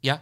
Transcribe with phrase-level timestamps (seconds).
[0.00, 0.20] Ja.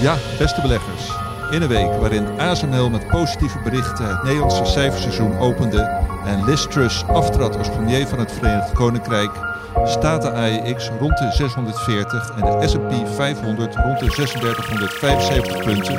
[0.00, 1.10] Ja, beste beleggers.
[1.50, 5.80] In een week waarin ASML met positieve berichten het Nederlandse cijferseizoen opende
[6.24, 9.30] en Liz Truss aftrad als premier van het Verenigd Koninkrijk,
[9.84, 15.96] staat de AEX rond de 640 en de S&P 500 rond de 3675 punten.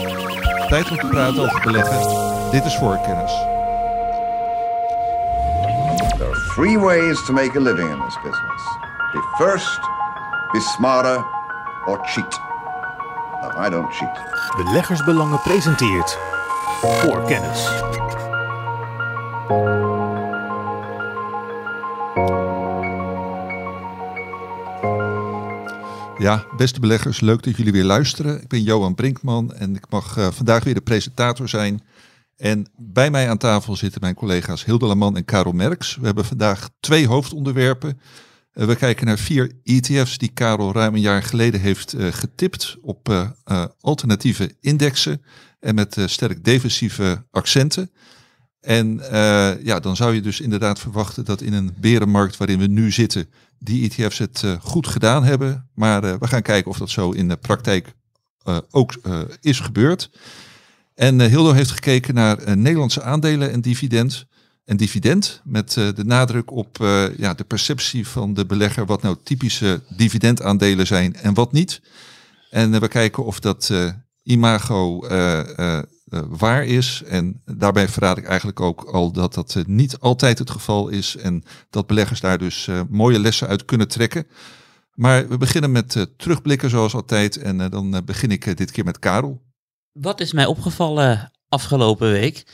[0.67, 2.51] Tijd om te praten over beleggen.
[2.51, 3.31] Dit is voorkennis.
[6.17, 8.63] There are three ways to make a living in this business.
[9.13, 9.79] Be first,
[10.55, 11.25] be smarter,
[11.85, 12.39] or cheat.
[13.41, 14.19] No, I don't cheat.
[14.55, 16.17] Beleggersbelangen presenteert
[16.81, 17.63] voor kennis.
[26.17, 28.41] Ja, beste beleggers, leuk dat jullie weer luisteren.
[28.41, 31.83] Ik ben Johan Brinkman en ik mag eh, vandaag weer de presentator zijn.
[32.37, 35.95] En bij mij aan tafel zitten mijn collega's Hilde Laman en Karel Merks.
[35.95, 37.99] We hebben vandaag twee hoofdonderwerpen.
[38.55, 42.77] Eh, we kijken naar vier ETF's die Karel ruim een jaar geleden heeft eh, getipt
[42.81, 45.21] op eh, alternatieve indexen
[45.59, 47.91] en met sterk defensieve accenten.
[48.61, 49.01] En
[49.63, 53.29] ja, dan zou je dus inderdaad verwachten dat in een berenmarkt waarin we nu zitten,
[53.59, 55.69] die ETF's het goed gedaan hebben.
[55.73, 57.93] Maar we gaan kijken of dat zo in de praktijk
[58.71, 58.93] ook
[59.41, 60.09] is gebeurd.
[60.95, 64.25] En Hildo heeft gekeken naar Nederlandse aandelen en dividend.
[64.65, 69.01] En dividend met eh, de nadruk op eh, ja, de perceptie van de belegger wat
[69.01, 71.81] nou typische dividendaandelen zijn en wat niet.
[72.49, 73.73] En eh, we kijken of dat
[74.23, 75.07] imago
[76.29, 77.03] waar is.
[77.07, 81.15] En daarbij verraad ik eigenlijk ook al dat dat niet altijd het geval is.
[81.15, 84.27] En dat beleggers daar dus mooie lessen uit kunnen trekken.
[84.93, 87.37] Maar we beginnen met terugblikken zoals altijd.
[87.37, 89.41] En dan begin ik dit keer met Karel.
[89.91, 92.45] Wat is mij opgevallen afgelopen week?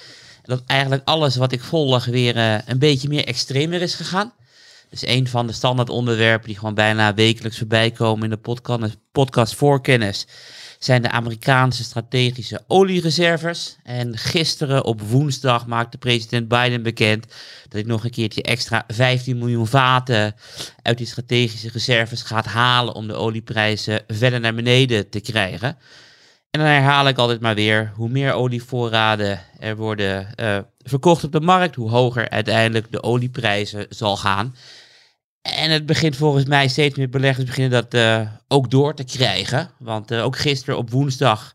[0.43, 4.33] Dat eigenlijk alles wat ik volg weer eh, een beetje meer extremer is gegaan.
[4.89, 8.97] Dus een van de standaard onderwerpen die gewoon bijna wekelijks voorbij komen in de podcast,
[9.11, 10.27] podcast Voorkennis
[10.83, 13.77] zijn de Amerikaanse strategische oliereserves.
[13.83, 17.25] En gisteren op woensdag maakte president Biden bekend
[17.63, 20.35] dat hij nog een keertje extra 15 miljoen vaten
[20.81, 25.77] uit die strategische reserves gaat halen om de olieprijzen verder naar beneden te krijgen.
[26.51, 31.31] En dan herhaal ik altijd maar weer, hoe meer olievoorraden er worden eh, verkocht op
[31.31, 34.55] de markt, hoe hoger uiteindelijk de olieprijzen zal gaan.
[35.41, 39.71] En het begint volgens mij steeds meer beleggers beginnen dat eh, ook door te krijgen.
[39.79, 41.53] Want eh, ook gisteren op woensdag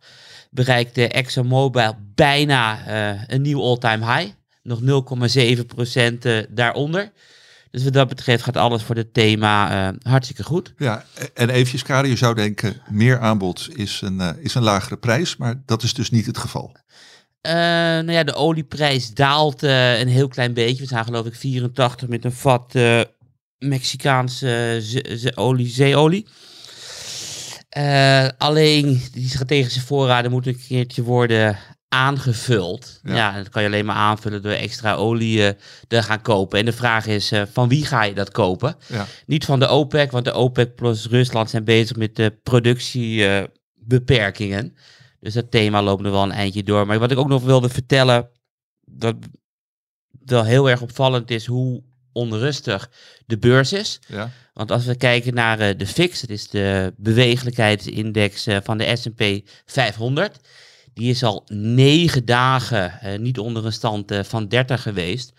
[0.51, 2.89] bereikte ExxonMobil bijna
[3.27, 4.33] een nieuw all-time high.
[4.67, 7.13] Nog 0,7% eh, daaronder.
[7.71, 10.73] Dus wat dat betreft gaat alles voor het thema eh, hartstikke goed.
[10.77, 11.05] Ja,
[11.35, 15.37] en eventjes Karel, je zou denken meer aanbod is een, eh, is een lagere prijs.
[15.37, 16.77] Maar dat is dus niet het geval.
[17.41, 20.83] Eh, nou ja, de olieprijs daalt een heel klein beetje.
[20.83, 22.75] We zijn geloof ik 84 met een vat
[23.59, 26.27] Mexicaanse olie, zeeolie.
[28.39, 33.01] Alleen die strategische voorraden moeten een keertje worden aangevuld.
[33.03, 33.15] Ja.
[33.15, 35.55] Ja, dat kan je alleen maar aanvullen door extra olie eh,
[35.89, 36.59] te gaan kopen.
[36.59, 38.77] En de vraag is, eh, van wie ga je dat kopen?
[38.87, 39.07] Ja.
[39.27, 44.77] Niet van de OPEC, want de OPEC plus Rusland zijn bezig met de productiebeperkingen.
[45.21, 46.87] dus dat thema loopt nog wel een eindje door.
[46.87, 48.29] Maar wat ik ook nog wilde vertellen,
[48.81, 49.17] dat
[50.25, 51.83] wel heel erg opvallend is hoe
[52.13, 52.91] onrustig
[53.27, 54.01] de beurs is.
[54.07, 54.31] Ja.
[54.53, 58.97] Want als we kijken naar eh, de VIX, dat is de beweeglijkheidsindex eh, van de
[58.97, 60.39] S&P 500.
[60.97, 65.33] Die is al negen dagen eh, niet onder een stand eh, van 30 geweest.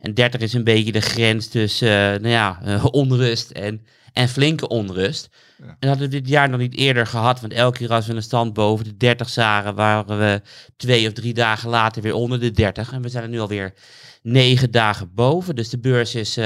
[0.00, 2.60] En 30 is een beetje de grens tussen eh, nou ja,
[2.90, 5.28] onrust en, en flinke onrust.
[5.58, 5.64] Ja.
[5.64, 7.40] En dat hadden we dit jaar nog niet eerder gehad.
[7.40, 10.42] Want elke keer als we een stand boven de 30 zagen, waren we
[10.76, 12.92] twee of drie dagen later weer onder de 30.
[12.92, 13.74] En we zijn er nu alweer
[14.22, 15.56] negen dagen boven.
[15.56, 16.38] Dus de beurs is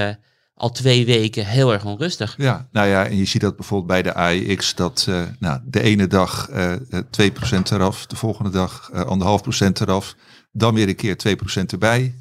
[0.59, 2.35] al twee weken heel erg onrustig.
[2.39, 5.83] Ja, nou ja, en je ziet dat bijvoorbeeld bij de AEX dat eh, nou, de
[5.83, 7.31] ene dag eh eh,
[7.61, 10.15] 2% eraf, de volgende dag eh, anderhalf procent eraf,
[10.53, 12.15] dan weer een keer 2% erbij,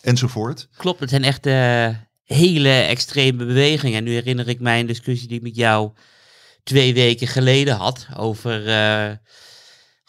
[0.00, 0.68] enzovoort.
[0.76, 1.88] Klopt, het zijn echt eh,
[2.24, 3.98] hele extreme bewegingen.
[3.98, 5.90] En nu herinner ik mij een discussie die ik met jou
[6.62, 9.12] twee weken geleden had over, eh,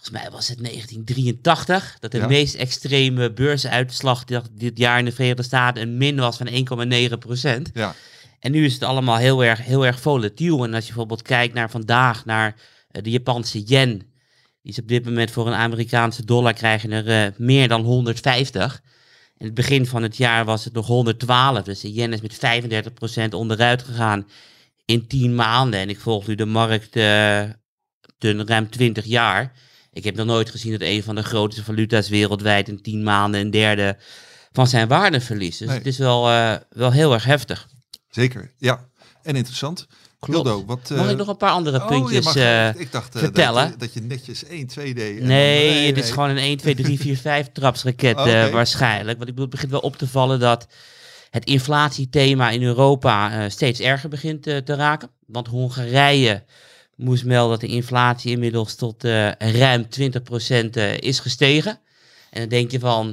[0.07, 2.27] volgens mij was het 1983, dat de Ja.
[2.27, 7.69] meest extreme beursuitslag dit, jaar in de Verenigde Staten een min was van 1,9 procent.
[7.73, 7.95] Ja,
[8.39, 10.63] En nu is het allemaal heel erg, heel erg volatiel.
[10.63, 12.55] En als je bijvoorbeeld kijkt naar vandaag, naar
[12.91, 13.97] eh, de Japanse yen.
[14.61, 18.81] Die is op dit moment voor een Amerikaanse dollar krijgen er eh, meer dan 150.
[19.37, 21.63] In het begin van het jaar was het nog 112.
[21.63, 24.27] Dus de yen is met 35% onderuit gegaan
[24.85, 25.79] in 10 maanden.
[25.79, 27.43] En ik volg nu de markt eh
[28.17, 29.53] de ruim 20 jaar.
[29.97, 33.41] Ik heb nog nooit gezien dat een van de grootste valuta's wereldwijd in 10 maanden
[33.41, 33.97] een derde
[34.51, 35.59] van zijn waarde verliest.
[35.59, 35.77] Dus Nee.
[35.77, 37.67] het is wel, eh, wel heel erg heftig.
[38.09, 38.51] zeker.
[38.57, 38.85] Ja,
[39.23, 39.87] en interessant.
[40.25, 40.89] Hildo, wat...
[40.89, 43.21] Mag eh, ik nog een paar andere oh, je puntjes mag- eh, ik dacht eh,
[43.21, 43.63] vertellen?
[43.63, 45.21] Dat, je, dat je netjes 1, 2 deed.
[45.21, 49.17] Nee, het is gewoon een 1, 2, 3, 4, 5 trapsraket eh, waarschijnlijk.
[49.17, 50.67] Want ik bedoel, het begint wel op te vallen dat
[51.29, 55.09] het inflatiethema in Europa eh, steeds erger begint eh, te raken.
[55.25, 56.43] Want Hongarije
[56.97, 61.79] moest melden dat de inflatie inmiddels tot eh, ruim 20% eh, is gestegen.
[62.29, 63.05] En dan denk je van,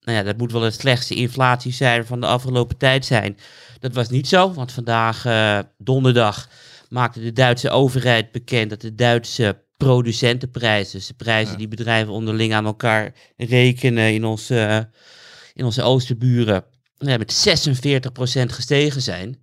[0.00, 3.36] nou ja, dat moet wel het slechtste inflatiecijfer van de afgelopen tijd zijn.
[3.80, 6.48] Dat was niet zo, want vandaag, eh, donderdag,
[6.88, 11.58] maakte de Duitse overheid bekend dat de Duitse producentenprijs, dus de prijzen Ja.
[11.58, 14.90] die bedrijven onderling aan elkaar rekenen in onze,
[15.54, 16.64] in onze oosterburen,
[16.98, 19.38] met 46% gestegen zijn.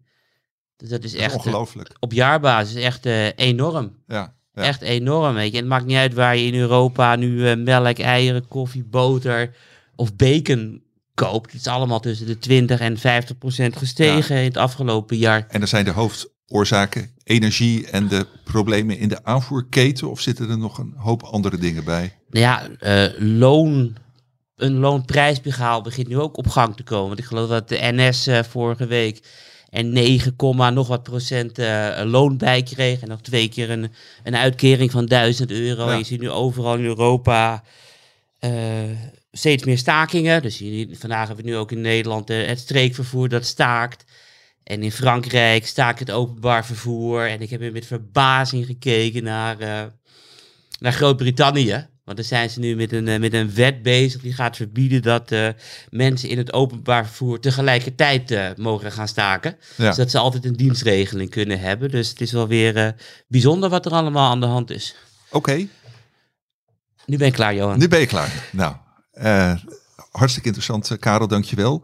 [0.77, 1.95] Dus dat is Dat is echt eh, ongelooflijk.
[1.99, 3.95] op jaarbasis echt eh, enorm.
[4.07, 4.63] Ja, ja.
[4.63, 5.57] Echt enorm, weet je.
[5.57, 9.55] En het maakt niet uit waar je in Europa nu eh, melk, eieren, koffie, boter
[9.95, 10.83] of bacon
[11.13, 11.51] koopt.
[11.51, 15.45] Het is allemaal tussen de 20 en 50 procent gestegen in het afgelopen jaar.
[15.49, 20.09] En er zijn de hoofdoorzaken energie en de problemen in de aanvoerketen?
[20.09, 22.17] Of zitten er nog een hoop andere dingen bij?
[22.29, 22.69] Nou ja,
[23.17, 23.95] loon,
[24.55, 27.07] een loonprijsbehaal begint nu ook op gang te komen.
[27.07, 29.21] Want ik geloof dat de NS vorige week
[29.75, 33.01] er 9, komma nog wat procent eh, loon bij kreeg.
[33.01, 33.91] En nog twee keer een,
[34.23, 35.85] een uitkering van 1000 euro.
[35.85, 35.91] Ja.
[35.91, 37.63] En je ziet nu overal in Europa
[38.39, 38.51] eh,
[39.31, 40.41] steeds meer stakingen.
[40.41, 44.05] Dus hier, vandaag hebben we nu ook in Nederland eh, het streekvervoer dat staakt.
[44.63, 47.27] En in Frankrijk staakt het openbaar vervoer.
[47.27, 49.57] En ik heb weer met verbazing gekeken naar,
[50.79, 51.87] naar Groot-Brittannië.
[52.05, 55.01] Want daar zijn ze nu met een, eh, met een wet bezig die gaat verbieden
[55.01, 55.47] dat eh,
[55.89, 59.57] mensen in het openbaar vervoer tegelijkertijd eh, mogen gaan staken.
[59.77, 59.91] Ja.
[59.91, 61.91] Zodat ze altijd een dienstregeling kunnen hebben.
[61.91, 62.89] Dus het is wel weer eh,
[63.27, 64.95] bijzonder wat er allemaal aan de hand is.
[65.31, 65.67] Oké,
[67.05, 67.79] Nu ben ik klaar, Johan.
[67.79, 68.49] nu ben je klaar.
[68.51, 68.75] Nou,
[69.11, 69.55] eh,
[70.11, 71.83] hartstikke interessant, Karel, dankjewel.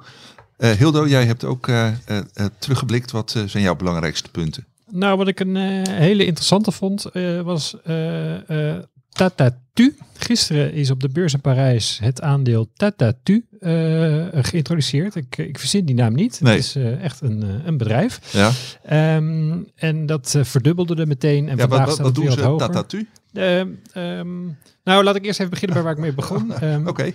[0.57, 3.11] Eh Hildo, jij hebt ook eh, eh, eh, teruggeblikt.
[3.11, 4.65] Wat zijn jouw belangrijkste punten?
[4.89, 9.95] Nou, wat ik een eh, hele interessante vond, eh, was eh eh Tatatu.
[10.17, 15.15] Gisteren is op de beurs in Parijs het aandeel Tatatu eh geïntroduceerd.
[15.15, 16.41] Ik, ik verzin die naam niet.
[16.41, 16.53] Nee.
[16.55, 18.19] Het is eh, echt een, eh, een bedrijf.
[18.33, 18.51] Ja,
[18.83, 21.49] Ehm, en dat verdubbelde er meteen.
[21.49, 22.49] En ja vandaag wat, staat wat het weer doen ze?
[22.49, 22.67] hoger.
[22.67, 23.07] Tatatu?
[23.33, 24.45] Ehm, ehm,
[24.83, 26.53] nou, laat ik eerst even beginnen bij waar ik mee begon.
[26.61, 27.11] Ehm, Oké,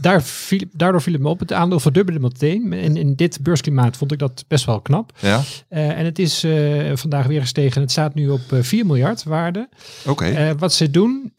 [0.00, 1.40] daar viel, daardoor viel het me op.
[1.40, 2.72] Het aandeel verdubbelde meteen.
[2.72, 5.12] En in dit beursklimaat vond ik dat best wel knap.
[5.20, 7.80] ja, Eh, en het is eh, vandaag weer gestegen.
[7.80, 9.68] Het staat nu op eh, 4 miljard waarde.
[10.06, 10.24] oké.
[10.24, 11.32] Eh, wat ze doen,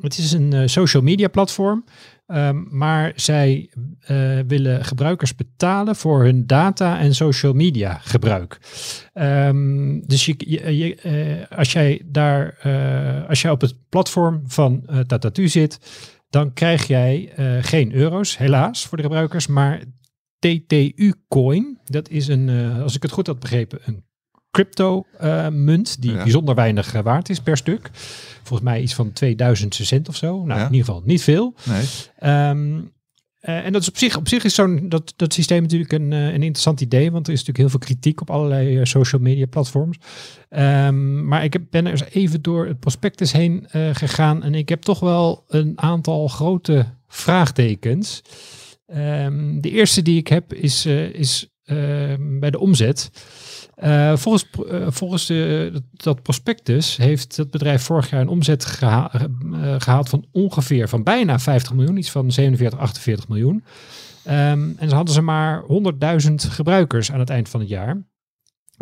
[0.00, 1.84] het is een eh, social media platform.
[2.30, 8.58] Ehm, maar zij eh, willen gebruikers betalen voor hun data en social media gebruik.
[9.12, 15.48] Ehm, dus je, eh, als jij daar, eh, als jij op het platform van Tatatu
[15.48, 15.78] zit,
[16.30, 19.82] dan krijg jij geen euro's, helaas, voor de gebruikers, maar
[20.38, 21.78] TTU-coin.
[21.84, 22.48] Dat is een,
[22.82, 24.04] als ik het goed had begrepen, een
[24.50, 26.22] crypto-munt die Ja.
[26.22, 27.90] bijzonder weinig eh, waard is per stuk.
[28.42, 30.44] Volgens mij iets van 2000 cent of zo.
[30.44, 30.66] Nou, Ja.
[30.66, 31.54] in ieder geval niet veel.
[31.64, 31.84] Nee.
[32.18, 32.80] Ehm,
[33.40, 36.12] eh, en dat is op zich, op zich is zo'n dat, dat systeem natuurlijk een,
[36.12, 39.20] eh, een interessant idee, want er is natuurlijk heel veel kritiek op allerlei eh, social
[39.22, 39.98] media platforms.
[40.48, 44.54] Ehm, maar ik heb, ben er eens even door het prospectus heen eh, gegaan en
[44.54, 48.22] ik heb toch wel een aantal grote vraagtekens.
[48.86, 51.48] Ehm, de eerste die ik heb is, eh, is
[52.40, 53.10] bij de omzet.
[53.80, 58.64] Eh, volgens eh, volgens de, dat, dat prospectus heeft het bedrijf vorig jaar een omzet
[58.64, 63.64] geha- eh, gehaald van ongeveer van bijna 50 miljoen, iets van 47, 48 miljoen.
[64.24, 67.88] Ehm, en ze hadden ze maar 100.000 gebruikers aan het eind van het jaar.
[67.88, 68.04] En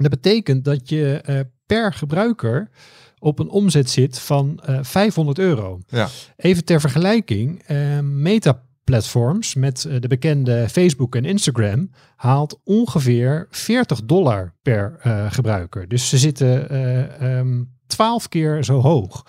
[0.05, 2.71] dat betekent dat je per gebruiker
[3.19, 5.81] op een omzet zit van eh 500 euro.
[5.87, 6.09] Ja.
[6.37, 7.63] Even ter vergelijking,
[8.03, 15.33] Meta platforms met eh, de bekende Facebook en Instagram haalt ongeveer 40 dollar per eh,
[15.33, 15.89] gebruiker.
[15.89, 19.27] Dus ze zitten eh, ehm, 12 keer zo hoog.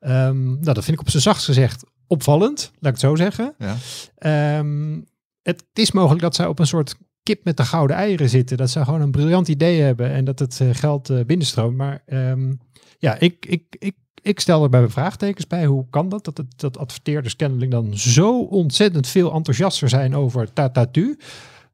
[0.00, 3.54] Ehm, nou, dat vind ik op zijn zachtst gezegd opvallend, laat ik het zo zeggen.
[3.58, 3.76] Ja.
[4.16, 5.00] Ehm,
[5.42, 8.56] het is mogelijk dat zij op een soort kip met de gouden eieren zitten.
[8.56, 11.76] Dat ze gewoon een briljant idee hebben en dat het eh, geld eh, binnenstroomt.
[11.76, 12.52] Maar ehm,
[12.98, 15.66] ja, ik, ik, ik, ik stel er bij vraagtekens bij.
[15.66, 16.24] Hoe kan dat?
[16.24, 21.18] Dat, het, dat adverteerders kennelijk dan zo ontzettend veel enthousiaster zijn over Tatatu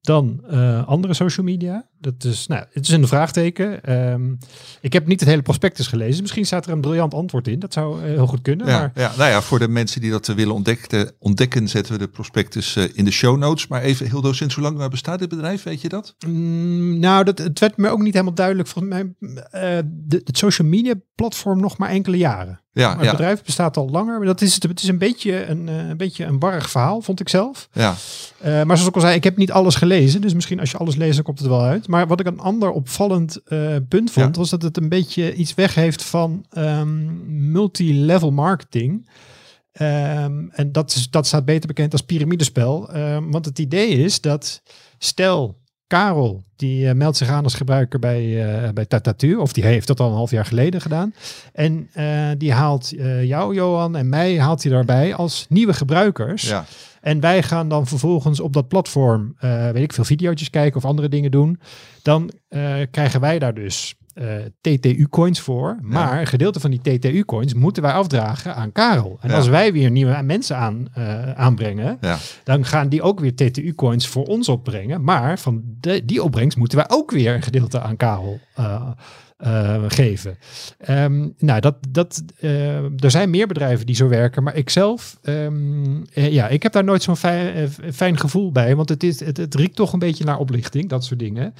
[0.00, 1.86] dan eh, andere social media.
[2.00, 3.84] Dat is, nou, het is een vraagteken.
[3.84, 4.34] Ehm,
[4.80, 6.20] ik heb niet het hele prospectus gelezen.
[6.22, 7.58] Misschien staat er een briljant antwoord in.
[7.58, 8.66] Dat zou eh, heel goed kunnen.
[8.66, 11.92] Ja, Maar ja, nou ja, voor de mensen die dat eh, willen ontdekken, ontdekken zetten
[11.92, 13.66] we de prospectus eh, in de show notes.
[13.66, 16.14] Maar even, Hildo, sinds hoe lang bestaat dit bedrijf, weet je dat?
[16.26, 18.68] Mm, nou, dat, het werd me ook niet helemaal duidelijk.
[18.68, 19.14] Volgens mij,
[19.84, 22.60] de, het social media platform nog maar enkele jaren.
[22.72, 24.18] Ja, Maar het ja, bedrijf bestaat al langer.
[24.18, 27.20] Maar dat is, het het is een beetje een, een beetje een warrig verhaal, vond
[27.20, 27.68] ik zelf.
[27.72, 27.94] ja.
[28.42, 30.20] Maar zoals ik al zei, ik heb niet alles gelezen.
[30.20, 31.87] Dus misschien als je alles leest, dan komt het wel uit.
[31.88, 34.40] Maar wat ik een ander opvallend eh, punt vond, Ja.
[34.40, 39.08] was dat het een beetje iets weg heeft van ehm, multi-level marketing.
[39.72, 42.92] Ehm, en dat, is, dat staat beter bekend als piramidespel.
[42.92, 44.62] Ehm, want het idee is dat,
[44.98, 49.64] stel, Karel, die eh, meldt zich aan als gebruiker bij, eh bij Tatatu, of die
[49.64, 51.14] heeft dat al een half jaar geleden gedaan.
[51.52, 52.92] En eh, die haalt
[53.22, 56.48] jou, Johan, en mij haalt hij daarbij als nieuwe gebruikers.
[56.48, 56.64] Ja,
[57.00, 59.36] En wij gaan dan vervolgens op dat platform,
[59.72, 61.60] weet ik veel, video's kijken of andere dingen doen.
[62.02, 62.30] Dan
[62.90, 64.28] krijgen wij daar dus eh,
[64.60, 65.78] TTU-coins voor.
[65.80, 69.18] Maar een gedeelte van die TTU-coins moeten wij afdragen aan Karel.
[69.20, 69.36] En Ja.
[69.36, 72.16] als wij weer nieuwe mensen aan, eh, aanbrengen, ja.
[72.44, 75.04] dan gaan die ook weer TTU-coins voor ons opbrengen.
[75.04, 78.90] Maar van de, die opbrengst moeten wij ook weer een gedeelte aan Karel eh,
[79.38, 80.38] eh, geven.
[80.78, 85.18] Ehm, nou, dat, dat, eh, er zijn meer bedrijven die zo werken, maar ik zelf,
[85.22, 89.20] ehm, eh, ja, ik heb daar nooit zo'n fijn, fijn gevoel bij, want het, is,
[89.20, 91.54] het, het riekt toch een beetje naar oplichting, dat soort dingen.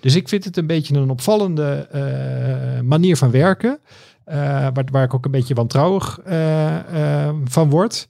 [0.00, 1.88] Dus ik vind het een beetje een opvallende
[2.84, 3.78] manier van werken,
[4.24, 6.20] waar, waar ik ook een beetje wantrouwig
[7.44, 8.08] van word.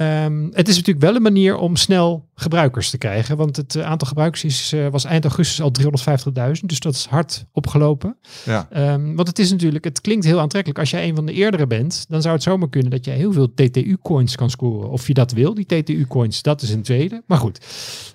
[0.00, 3.36] Ehm, het is natuurlijk wel een manier om snel gebruikers te krijgen.
[3.36, 6.68] Want het eh, aantal gebruikers is, eh, was eind augustus al 350.000.
[6.68, 8.16] Dus dat is hard opgelopen.
[8.44, 8.66] ja.
[8.70, 10.78] Ehm, want het is natuurlijk, het klinkt heel aantrekkelijk.
[10.80, 13.32] Als jij een van de eerdere bent, dan zou het zomaar kunnen dat jij heel
[13.32, 14.90] veel TTU-coins kan scoren.
[14.90, 17.22] Of je dat wil, die TTU-coins, dat is een tweede.
[17.26, 17.58] Maar goed,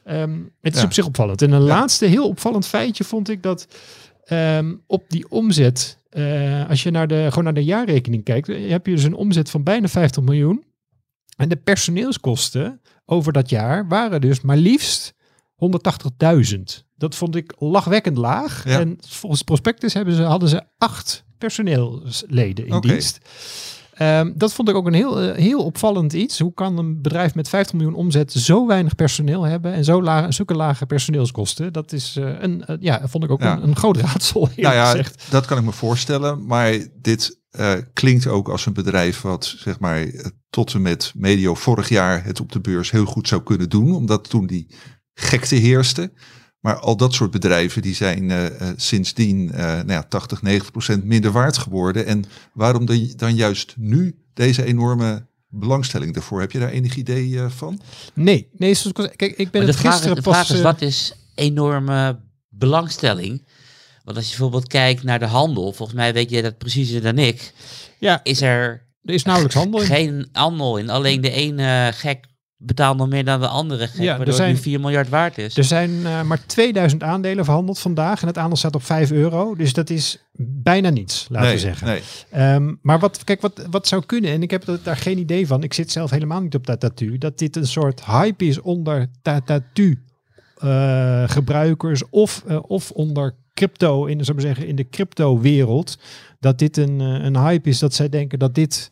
[0.03, 0.85] ehm, het is Ja.
[0.85, 1.41] op zich opvallend.
[1.41, 3.67] En een laatste heel opvallend feitje vond ik dat
[4.87, 8.91] op die omzet, eh, als je naar de, gewoon naar de jaarrekening kijkt, heb je
[8.95, 10.63] dus een omzet van bijna 50 miljoen.
[11.35, 15.13] En de personeelskosten over dat jaar waren dus maar liefst
[15.55, 16.59] 180.000.
[16.95, 18.63] Dat vond ik lachwekkend laag.
[18.65, 18.79] Ja.
[18.79, 23.19] En volgens prospectus hebben ze, hadden ze acht personeelsleden in dienst.
[23.93, 26.39] Ehm, dat vond ik ook een heel, eh, heel opvallend iets.
[26.39, 30.31] Hoe kan een bedrijf met 50 miljoen omzet zo weinig personeel hebben en zo lage,
[30.31, 31.73] zulke lage personeelskosten?
[31.73, 33.55] Dat is eh, een, eh, ja, vond ik ook Ja.
[33.55, 34.49] een, een groot raadsel.
[34.55, 35.27] Nou ja, gezegd.
[35.29, 36.45] dat kan ik me voorstellen.
[36.45, 40.07] Maar dit eh, klinkt ook als een bedrijf wat zeg maar
[40.49, 43.93] tot en met medio vorig jaar het op de beurs heel goed zou kunnen doen.
[43.93, 44.67] Omdat toen die
[45.13, 46.11] gekte heerste.
[46.59, 50.71] Maar al dat soort bedrijven die zijn eh, eh, sindsdien eh nou ja, 80, 90
[50.71, 52.05] procent minder waard geworden.
[52.05, 56.39] En waarom dan, dan juist nu deze enorme belangstelling daarvoor?
[56.39, 57.81] Heb je daar enig idee van?
[58.13, 60.57] Nee, nee zoals kijk, ik ben Maar de het vraag, is, gisteren de vraag pas...
[60.57, 62.19] is, wat is enorme
[62.49, 63.43] belangstelling?
[64.05, 67.17] Want als je bijvoorbeeld kijkt naar de handel, volgens mij weet jij dat preciezer dan
[67.17, 67.53] ik,
[67.99, 69.85] ja, is er er is nauwelijks handel in.
[69.85, 70.89] geen handel in.
[70.89, 72.25] Alleen de ene gek
[72.57, 75.09] betaalt nog meer dan de andere gek, Ja, er waardoor zijn- het nu 4 miljard
[75.09, 75.57] waard is.
[75.57, 79.55] Er zijn eh, maar 2000 aandelen verhandeld vandaag en het aandeel staat op 5 euro.
[79.55, 81.87] Dus dat is bijna niets, laten nee, we zeggen.
[81.87, 82.01] nee.
[82.31, 85.63] Ehm, maar wat, kijk, wat, wat zou kunnen, en ik heb daar geen idee van,
[85.63, 90.03] ik zit zelf helemaal niet op Tatatu, dat dit een soort hype is onder Tatatu
[90.55, 95.39] eh, gebruikers of, eh, of onder crypto, in, zou ik maar zeggen, in de crypto
[95.39, 95.97] wereld,
[96.39, 98.91] dat dit een, eh, een hype is, dat zij denken dat dit,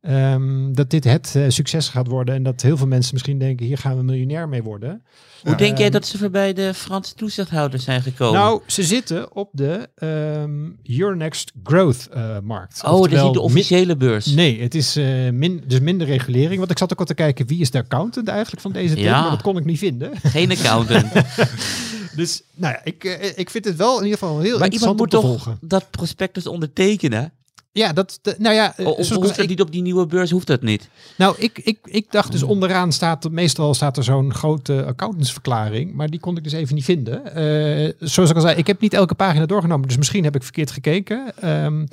[0.00, 3.66] ehm, dat dit het eh, succes gaat worden en dat heel veel mensen misschien denken,
[3.66, 5.02] hier gaan we miljonair mee worden.
[5.42, 8.40] Hoe denk jij Ehm, dat ze voorbij de Franse toezichthouders zijn gekomen?
[8.40, 12.82] Nou, ze zitten op de ehm, Euronext Growth eh, markt.
[12.84, 14.26] oh, dat is niet de officiële beurs.
[14.26, 14.94] Nee, het is
[15.32, 16.58] min, dus minder regulering.
[16.58, 19.20] Want ik zat ook al te kijken wie is de accountant eigenlijk van deze Ja.
[19.20, 20.10] maar dat kon ik niet vinden.
[20.22, 21.12] Geen accountant.
[22.16, 24.80] Dus nou ja, ik, eh, ik vind het wel in ieder geval heel maar interessant
[24.82, 25.68] iemand om moet te toch volgen.
[25.68, 27.32] dat prospectus ondertekenen?
[27.72, 30.30] Ja, dat, de- nou ja, eh, Of hoeft dat niet op die nieuwe beurs?
[30.30, 30.88] Hoeft dat niet?
[31.16, 36.08] Nou, ik, ik, ik dacht dus onderaan staat, meestal staat er zo'n grote accountantsverklaring, maar
[36.08, 37.34] die kon ik dus even niet vinden.
[37.34, 40.42] Eh, zoals ik al zei, ik heb niet elke pagina doorgenomen, dus misschien heb ik
[40.42, 41.32] verkeerd gekeken.
[41.40, 41.84] Ehm,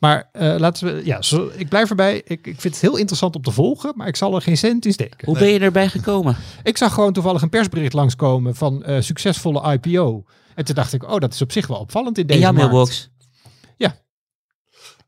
[0.00, 2.16] maar eh, laten we, ja, zo, ik blijf erbij.
[2.16, 4.86] Ik, ik vind het heel interessant om te volgen, maar ik zal er geen cent
[4.86, 5.26] in steken.
[5.28, 6.36] Hoe ben je erbij gekomen?
[6.62, 10.24] Ik zag gewoon toevallig een persbericht langskomen van eh, succesvolle IPO.
[10.54, 12.52] En toen dacht ik, oh, dat is op zich wel opvallend in In deze jouw
[12.52, 12.70] markt.
[12.72, 13.10] mailbox.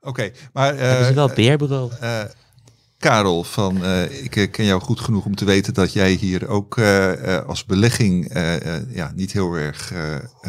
[0.03, 1.91] Oké, maar Hebben ze eh, wel een PR-bureau?
[2.01, 2.21] eh,
[3.01, 6.49] Karel, van, eh, ik eh, ken jou goed genoeg om te weten dat jij hier
[6.49, 8.33] ook eh, als belegging
[8.89, 9.93] ja, niet heel erg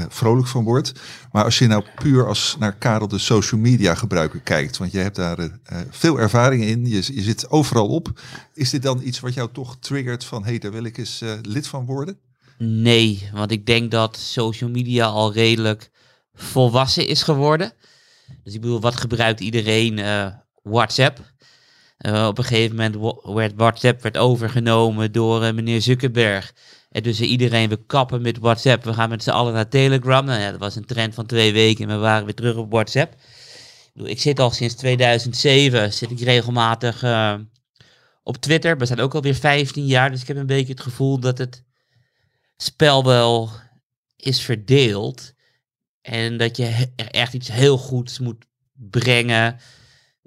[0.10, 0.92] vrolijk van wordt.
[1.32, 4.98] Maar als je nou puur als naar Karel de social media gebruiker kijkt, want je
[4.98, 5.50] hebt daar
[5.90, 8.22] veel ervaring in, je, je zit overal op.
[8.54, 11.24] Is dit dan iets wat jou toch triggert van, hé, hey, daar wil ik eens
[11.42, 12.20] lid van worden?
[12.58, 15.92] Nee, want ik denk dat social media al redelijk
[16.34, 17.74] volwassen is geworden.
[18.44, 20.00] Dus ik bedoel, wat gebruikt iedereen?
[20.64, 21.31] WhatsApp.
[22.02, 26.54] Eh, op een gegeven moment werd WhatsApp werd overgenomen door eh, meneer Zuckerberg.
[26.90, 28.84] En dus iedereen, we kappen met WhatsApp.
[28.84, 30.26] We gaan met z'n allen naar Telegram.
[30.26, 32.72] Nou ja, dat was een trend van twee weken en we waren weer terug op
[32.72, 33.16] WhatsApp.
[33.94, 37.36] Ik, zit al sinds 2007, zit ik regelmatig eh,
[38.24, 38.78] op Twitter.
[38.78, 41.64] We zijn ook alweer 15 jaar, dus ik heb een beetje het gevoel dat het
[42.58, 43.50] spel wel
[44.16, 45.34] is verdeeld.
[46.02, 49.60] En dat je echt iets heel goeds moet brengen.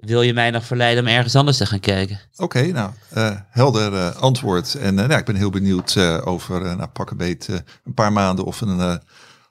[0.05, 2.19] Wil je mij nog verleiden om ergens anders te gaan kijken?
[2.37, 4.73] Oké, nou, eh, helder eh, antwoord.
[4.75, 7.55] En eh, nou, ik ben heel benieuwd eh, over, eh, nou, pak een beet, eh,
[7.85, 8.95] een paar maanden of een eh,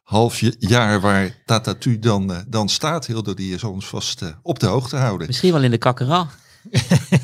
[0.04, 3.06] half jaar waar Tatatu dan, dan staat.
[3.06, 5.26] Hilde, die is ons vast eh, op de hoogte houden.
[5.26, 6.26] Misschien wel in de kakkeral.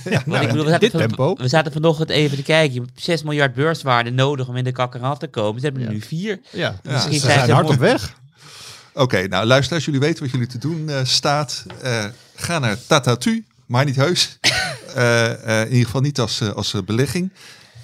[0.05, 1.35] Ja, Want ik bedoel, we, zaten dit van- tempo.
[1.37, 2.75] we zaten vanochtend even te kijken.
[2.75, 5.61] Je hebt 6 miljard beurswaarde nodig om in de kakkeral te komen.
[5.61, 5.95] Ze hebben er Ja.
[5.95, 6.41] nu 4.
[6.51, 8.19] Ja, Misschien ze zijn zijn ze hard op weg.
[8.95, 11.65] Oké, nou luisteraars, jullie weten wat jullie te doen eh, staat.
[11.83, 12.05] Eh,
[12.35, 14.39] ga naar Tatatu, maar niet heus.
[14.95, 17.33] Eh, eh, in ieder geval niet als, eh, als belegging.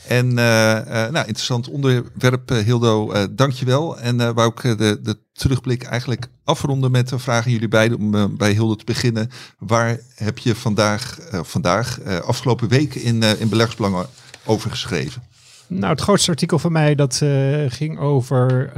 [0.09, 3.11] En eh, eh, nou, interessant onderwerp, Hildo.
[3.13, 3.99] eh dankjewel.
[3.99, 7.99] En eh wou ik de, de terugblik eigenlijk afronden met een vraag aan jullie beiden.
[7.99, 9.31] Om bij Hildo te beginnen.
[9.59, 14.07] Waar heb je vandaag, eh, vandaag eh, afgelopen week in, eh, in beleggersbelangen
[14.45, 15.23] over geschreven?
[15.67, 17.31] Nou, het grootste artikel van mij dat eh,
[17.69, 18.75] ging over eh,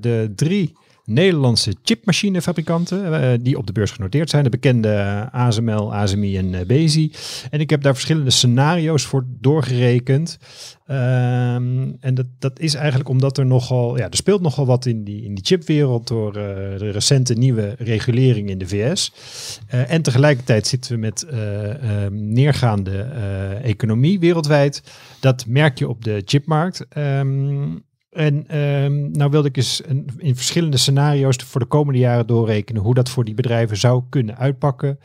[0.00, 4.44] de drie Nederlandse chipmachinefabrikanten eh, die op de beurs genoteerd zijn.
[4.44, 7.12] De bekende ASML, ASMI en eh, Bezi.
[7.50, 10.38] En ik heb daar verschillende scenario's voor doorgerekend.
[10.86, 15.04] Ehm, en dat, dat is eigenlijk omdat er nogal, ja, er speelt nogal wat in
[15.04, 19.12] die, in die chipwereld door eh, de recente nieuwe regulering in de VS.
[19.66, 23.02] En tegelijkertijd zitten we met ehm, neergaande
[23.62, 24.82] economie wereldwijd.
[25.20, 26.86] Dat merk je op de chipmarkt.
[26.88, 27.68] Ehm,
[28.12, 32.82] en ehm, nou wilde ik eens een, in verschillende scenario's voor de komende jaren doorrekenen
[32.82, 34.98] hoe dat voor die bedrijven zou kunnen uitpakken.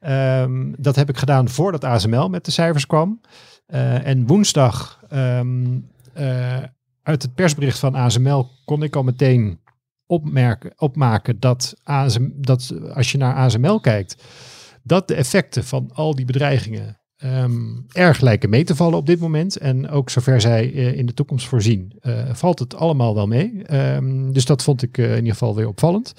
[0.00, 3.20] Ehm, dat heb ik gedaan voordat ASML met de cijfers kwam.
[3.66, 5.78] Eh, en woensdag ehm,
[6.12, 6.62] eh,
[7.02, 9.60] uit het persbericht van ASML kon ik al meteen
[10.06, 14.24] opmerken, opmaken dat, ASM, dat als je naar ASML kijkt,
[14.82, 17.60] dat de effecten van al die bedreigingen ehm,
[17.92, 19.56] erg lijken mee te vallen op dit moment.
[19.56, 23.62] En ook zover zij eh, in de toekomst voorzien, eh, valt het allemaal wel mee.
[23.64, 26.14] Ehm, dus dat vond ik eh, in ieder geval weer opvallend.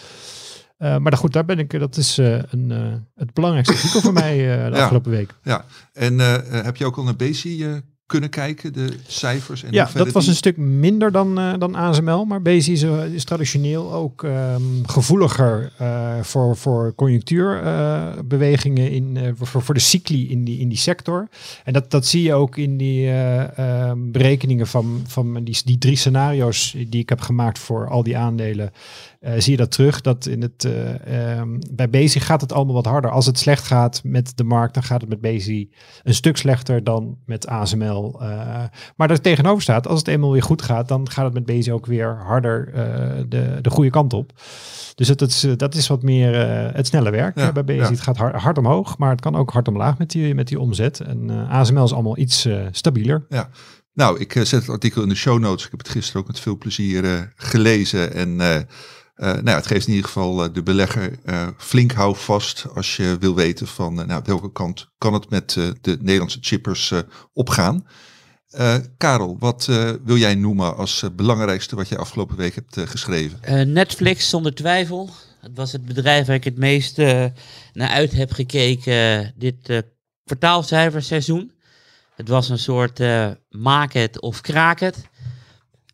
[0.77, 1.79] Maar goed, daar ben ik.
[1.79, 2.69] Dat is een,
[3.15, 4.81] het belangrijkste artikel voor mij de Ja.
[4.81, 5.33] afgelopen week.
[5.43, 6.19] Ja, en
[6.63, 9.63] heb je ook al naar Bezi kunnen kijken, de cijfers?
[9.63, 12.25] En Ja, dat was een stuk minder dan, eh, dan ASML.
[12.25, 19.61] Maar Bezi is, eh, is traditioneel ook ehm, gevoeliger eh, voor, voor conjunctuurbewegingen, in voor,
[19.61, 21.27] voor de cycli in die, in die sector.
[21.63, 25.77] En dat, dat zie je ook in die eh, ehm, berekeningen van, van die, die
[25.77, 28.71] drie scenario's die ik heb gemaakt voor al die aandelen.
[29.21, 30.01] Eh, zie je dat terug.
[30.01, 33.11] Dat in het, eh, ehm, bij Bezi gaat het allemaal wat harder.
[33.11, 35.69] Als het slecht gaat met de markt, dan gaat het met Bezi
[36.03, 38.21] een stuk slechter dan met ASML.
[38.21, 38.63] eh,
[38.95, 41.71] maar daar tegenover staat, als het eenmaal weer goed gaat, dan gaat het met Bezi
[41.71, 42.71] ook weer harder
[43.29, 44.31] de, de goede kant op.
[44.95, 46.35] Dus het, het is, dat is wat meer
[46.75, 47.79] het snelle werk Ja, bij Bezi.
[47.79, 47.89] ja.
[47.89, 50.59] Het gaat hard, hard omhoog, maar het kan ook hard omlaag met die, met die
[50.59, 50.99] omzet.
[50.99, 53.25] En ASML is allemaal iets stabieler.
[53.93, 55.65] Nou, ik zet het artikel in de show notes.
[55.65, 58.13] Ik heb het gisteren ook met veel plezier gelezen.
[58.13, 58.39] En
[59.15, 63.17] eh, nou, het geeft in ieder geval eh, de belegger eh, flink houvast als je
[63.19, 66.93] wil weten van nou, welke kant kan het met de Nederlandse chippers
[67.33, 67.87] opgaan.
[68.97, 69.65] Karel, wat
[70.03, 73.39] wil jij noemen als belangrijkste wat jij afgelopen week hebt geschreven?
[73.73, 75.09] Netflix zonder twijfel.
[75.39, 79.83] Het was het bedrijf waar ik het meest naar uit heb gekeken dit
[80.23, 81.51] kwartaalcijferseizoen.
[82.15, 82.99] Het was een soort
[83.49, 85.09] maak het of kraak het.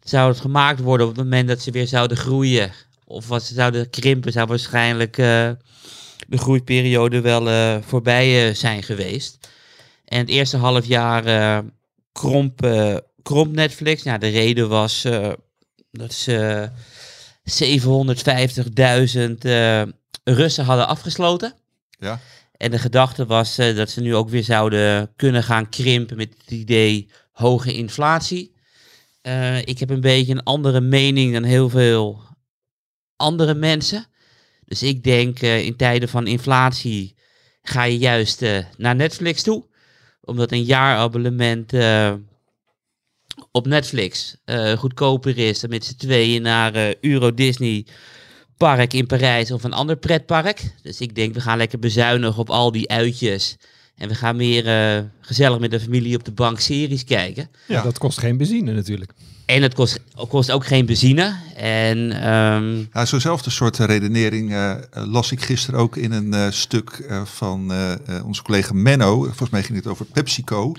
[0.03, 2.71] Zou het gemaakt worden op het moment dat ze weer zouden groeien
[3.08, 5.50] of wat ze zouden krimpen, zou waarschijnlijk eh,
[6.28, 9.50] de groeiperiode wel eh, voorbij eh, zijn geweest.
[10.06, 11.63] En het eerste half jaar
[12.12, 12.67] kromp,
[13.22, 14.04] kromp Netflix.
[14.04, 15.08] Nou, de reden was
[15.91, 16.70] dat ze
[17.48, 17.62] 750.000
[19.39, 19.82] eh,
[20.24, 21.54] Russen hadden afgesloten.
[22.00, 22.20] Ja.
[22.58, 26.52] En de gedachte was dat ze nu ook weer zouden kunnen gaan krimpen met het
[26.52, 28.56] idee hoge inflatie.
[29.63, 32.26] Ik heb een beetje een andere mening dan heel veel
[33.17, 34.06] andere mensen.
[34.65, 37.15] Dus ik denk eh, in tijden van inflatie
[37.62, 39.65] ga je juist eh, naar Netflix toe.
[40.21, 42.13] Omdat een jaarabonnement eh,
[43.51, 47.86] op Netflix eh, goedkoper is dan met z'n tweeën naar eh, Euro Disney
[48.58, 50.73] park in Parijs of een ander pretpark.
[50.82, 53.58] Dus ik denk we gaan lekker bezuinigen op al die uitjes.
[53.95, 57.49] En we gaan meer eh, gezellig met de familie op de bank series kijken.
[57.67, 57.84] Ja.
[57.84, 59.12] Dat kost geen benzine natuurlijk.
[59.47, 61.36] En het kost, kost ook geen benzine.
[61.55, 66.89] En ehm, Ja, zo'nzelfde soort redenering eh, las ik gisteren ook in een eh, stuk
[66.89, 67.71] eh, van
[68.25, 69.23] onze collega Menno.
[69.23, 70.71] Volgens mij ging het over PepsiCo.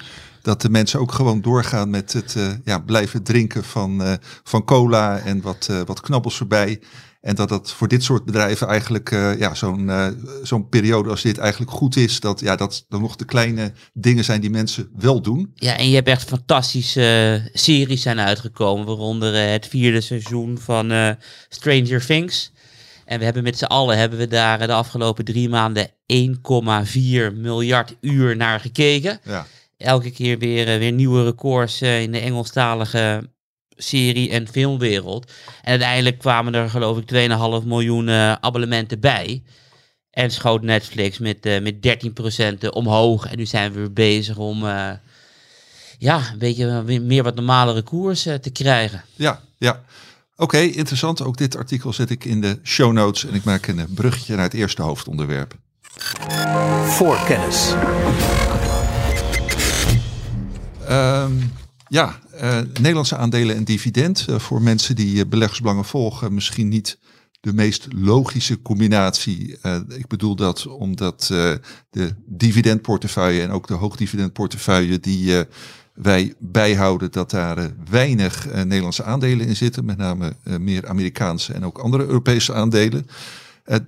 [0.42, 5.40] Dat de mensen ook gewoon doorgaan met het ja, blijven drinken van, van cola en
[5.40, 6.80] wat, wat knabbels erbij.
[7.20, 10.08] En dat dat voor dit soort bedrijven eigenlijk eh, ja, zo'n eh,
[10.42, 12.20] zo'n periode als dit eigenlijk goed is.
[12.20, 15.50] Dat, ja, dat er nog de kleine dingen zijn die mensen wel doen.
[15.54, 21.16] Ja, en je hebt echt fantastische eh, series zijn uitgekomen, waaronder het vierde seizoen van
[21.48, 22.52] Stranger Things.
[23.04, 25.94] En we hebben met z'n allen hebben we daar de afgelopen drie maanden 1,4
[27.34, 29.20] miljard uur naar gekeken.
[29.24, 33.30] Ja, Elke keer weer, weer nieuwe records in de Engelstalige
[33.78, 35.32] serie- en filmwereld.
[35.62, 37.04] En uiteindelijk kwamen er geloof ik
[37.62, 39.42] 2,5 miljoen eh, abonnementen bij.
[40.10, 41.74] En schoot Netflix met, eh met
[42.64, 43.26] 13% omhoog.
[43.26, 44.90] En nu zijn we weer bezig om eh,
[45.98, 49.04] ja, een beetje meer wat normalere koers eh, te krijgen.
[49.14, 49.82] ja, ja.
[50.40, 51.22] Oké, interessant.
[51.22, 53.26] Ook dit artikel zet ik in de show notes.
[53.26, 55.54] En ik maak een eh, bruggetje naar het eerste hoofdonderwerp.
[56.84, 57.74] Voorkennis.
[60.86, 61.32] Ehm,
[61.88, 64.24] ja, eh, Nederlandse aandelen en dividend.
[64.28, 66.98] Eh, voor mensen die eh, beleggersbelangen volgen, misschien niet
[67.40, 69.58] de meest logische combinatie.
[69.88, 71.26] Ik bedoel dat omdat
[71.90, 75.44] de dividendportefeuille en ook de hoogdividendportefeuille die
[75.94, 79.84] wij bijhouden, dat daar weinig Nederlandse aandelen in zitten.
[79.84, 83.06] Met name meer Amerikaanse en ook andere Europese aandelen.
[83.68, 83.78] Eh,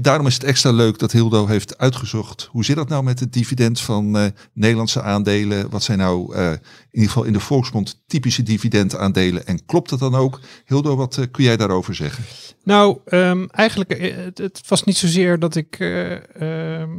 [0.00, 2.48] daarom is het extra leuk dat Hildo heeft uitgezocht.
[2.50, 5.70] Hoe zit dat nou met het dividend van eh, Nederlandse aandelen?
[5.70, 6.58] Wat zijn nou eh, in
[6.90, 9.46] ieder geval in de volksmond typische dividendaandelen?
[9.46, 10.40] En klopt dat dan ook?
[10.64, 12.24] Hildo, wat kun jij daarover zeggen?
[12.64, 16.90] Nou, ehm, eigenlijk, het, het was niet zozeer dat ik, eh, ehm,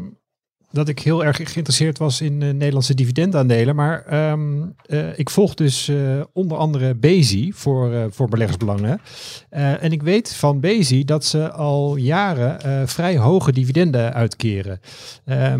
[0.72, 3.76] dat ik heel erg geïnteresseerd was in eh, Nederlandse dividendaandelen.
[3.76, 5.98] Maar ehm, eh, ik volg dus eh,
[6.34, 9.02] onder andere Bezi voor, eh, voor beleggersbelangen.
[9.50, 14.80] En ik weet van Bezi dat ze al jaren vrij hoge dividenden uitkeren.
[15.26, 15.60] Ehm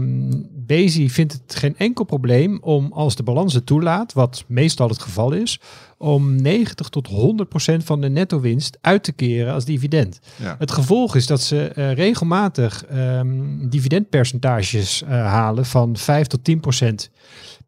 [0.54, 5.02] Bezi vindt het geen enkel probleem om als de balans het toelaat, wat meestal het
[5.02, 5.60] geval is,
[6.02, 10.20] om 90 tot 100 procent van de netto-winst uit te keren als dividend.
[10.36, 10.56] Ja.
[10.60, 13.30] Het gevolg is dat ze eh, regelmatig ehm,
[13.70, 17.10] dividendpercentages eh, halen van 5 tot 10 procent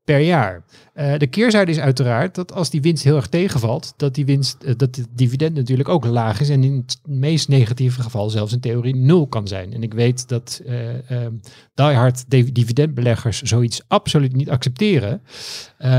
[0.04, 0.64] per jaar.
[0.94, 4.64] Eh, de keerzijde is uiteraard dat als die winst heel erg tegenvalt, dat die winst,
[4.64, 8.54] eh, dat het dividend natuurlijk ook laag is en in het meest negatieve geval zelfs
[8.54, 9.74] in theorie nul kan zijn.
[9.74, 11.32] En ik weet dat eh ehm,
[11.74, 15.22] diehard div- dividendbeleggers zoiets absoluut niet accepteren.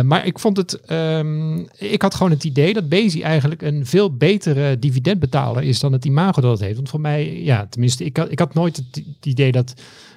[0.02, 4.16] Maar ik vond het, ehm, ik had gewoon het idee dat Bezi eigenlijk een veel
[4.16, 6.76] betere dividendbetaler is dan het imago dat het heeft.
[6.76, 9.74] Want voor mij, ja, tenminste, ik had, ik had nooit het, het idee dat,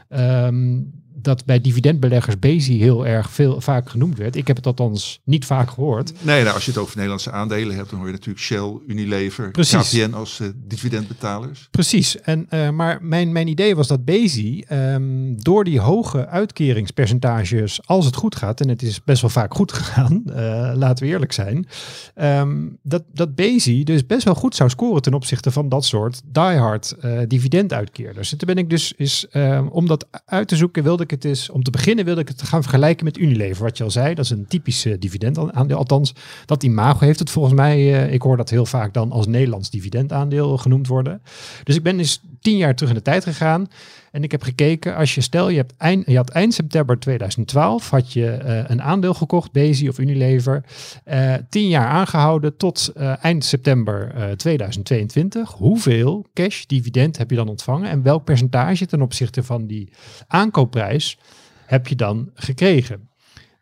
[0.09, 0.79] ehm,
[1.27, 4.35] dat bij dividendbeleggers Bezi heel erg veel vaak genoemd werd.
[4.35, 6.13] Ik heb het althans niet vaak gehoord.
[6.21, 9.51] Nee, nou, als je het over Nederlandse aandelen hebt, dan hoor je natuurlijk Shell, Unilever,
[9.51, 9.89] Precies.
[9.89, 11.67] KPN als eh, dividendbetalers.
[11.71, 12.21] Precies.
[12.21, 18.05] En, eh, maar mijn, mijn idee was dat Bezi ehm, door die hoge uitkeringspercentages, als
[18.05, 21.31] het goed gaat, en het is best wel vaak goed gegaan, eh, laten we eerlijk
[21.31, 21.67] zijn,
[22.15, 26.21] ehm, dat, dat Bezi dus best wel goed zou scoren ten opzichte van dat soort
[26.25, 28.31] diehard eh dividenduitkeerders.
[28.31, 31.31] En toen ben ik dus, is, ehm, om dat uit te zoeken, wilde ik het
[31.31, 33.63] eens, om te beginnen wilde ik het gaan vergelijken met Unilever.
[33.63, 35.77] Wat je al zei, dat is een typische dividendaandeel.
[35.77, 36.13] Althans,
[36.45, 39.69] dat imago heeft het volgens mij, eh, ik hoor dat heel vaak dan als Nederlands
[39.69, 41.21] dividendaandeel genoemd worden.
[41.63, 43.67] Dus ik ben dus tien jaar terug in de tijd gegaan.
[44.11, 47.89] En ik heb gekeken, als je stel, je, hebt eind, je had eind september 2012,
[47.89, 50.63] had je eh, een aandeel gekocht, Bezi of Unilever.
[51.03, 55.51] eh, tien jaar aangehouden tot eh, eind september eh, 2022.
[55.51, 57.89] Hoeveel cash dividend heb je dan ontvangen?
[57.89, 59.89] En welk percentage ten opzichte van die
[60.27, 61.17] aankoopprijs
[61.65, 63.09] heb je dan gekregen?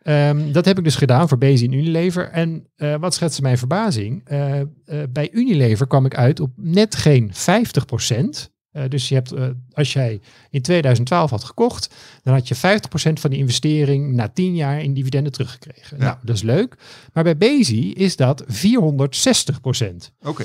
[0.02, 2.30] Ehm, dat heb ik dus gedaan voor Bezi en Unilever.
[2.30, 2.68] En
[3.00, 4.24] wat schetste mijn verbazing?
[5.10, 8.55] Bij Unilever kwam ik uit op net geen 50%.
[8.76, 11.90] Eh, dus je hebt, eh, als jij in 2012 had gekocht,
[12.26, 12.60] dan had je 50%
[13.14, 15.98] van die investering na 10 jaar in dividenden teruggekregen.
[15.98, 16.04] Ja.
[16.04, 16.76] Nou, dat is leuk.
[17.14, 18.48] Maar bij Bezi is dat 460%.
[20.22, 20.44] Oké,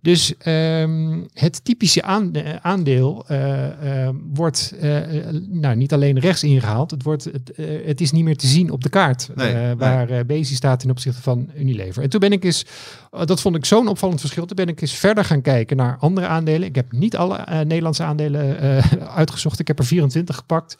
[0.00, 5.00] Dus ehm, het typische eh, aandeel eh, eh, wordt eh,
[5.48, 7.52] nou, niet alleen rechts ingehaald, het, wordt, het,
[7.84, 9.74] het is niet meer te zien op de kaart Nee, nee.
[9.74, 12.02] waar eh Bezi staat ten opzichte van Unilever.
[12.02, 12.64] En toen ben ik eens,
[13.24, 16.26] dat vond ik zo'n opvallend verschil, toen ben ik eens verder gaan kijken naar andere
[16.26, 16.68] aandelen.
[16.68, 18.58] Ik heb niet alle Nederlandse aandelen
[19.22, 20.76] uitgezocht, ik heb er 24 gepakt.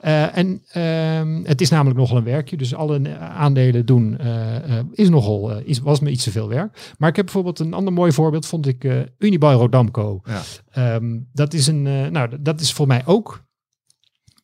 [0.00, 2.56] Eh, en ehm, het is namelijk nogal een werkje.
[2.56, 6.92] Dus alle eh, aandelen doen eh, is nogal, is, was me iets te veel werk.
[6.98, 10.20] Maar ik heb bijvoorbeeld een ander mooi voorbeeld, vond ik eh Unibail Rodamco.
[10.24, 10.42] ja.
[10.70, 11.82] Ehm, dat is een,
[12.12, 13.48] nou, dat is voor mij ook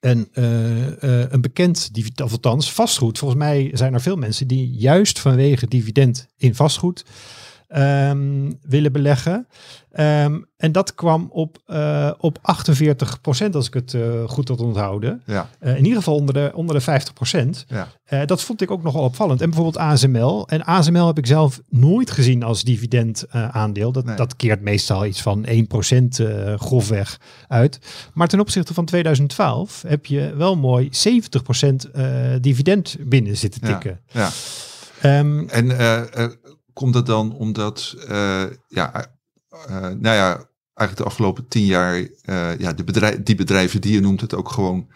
[0.00, 3.18] een, eh, een bekend dividend, althans vastgoed.
[3.18, 7.04] Volgens mij zijn er veel mensen die juist vanwege dividend in vastgoed
[7.68, 9.46] ehm, willen beleggen.
[9.92, 15.22] Ehm, en dat kwam op, eh, op 48% als ik het eh, goed had onthouden.
[15.26, 17.88] Ja, Eh, in ieder geval onder de, onder de 50% ja.
[18.04, 19.40] Eh, dat vond ik ook nogal opvallend.
[19.40, 20.48] En bijvoorbeeld ASML.
[20.48, 23.92] En ASML heb ik zelf nooit gezien als dividend aandeel.
[23.92, 24.16] Dat, Nee.
[24.16, 27.78] dat keert meestal iets van 1% eh grofweg uit.
[28.14, 32.04] Maar ten opzichte van 2012 heb je wel mooi 70% eh,
[32.40, 33.72] dividend binnen zitten Ja.
[33.72, 34.00] tikken.
[34.12, 34.28] ja.
[35.00, 35.66] Ehm, En
[36.76, 39.06] komt dat dan omdat, eh, ja,
[39.66, 43.92] eh, nou ja, eigenlijk de afgelopen tien jaar, eh, ja, de bedrijf, die bedrijven die
[43.92, 44.88] je noemt het ook gewoon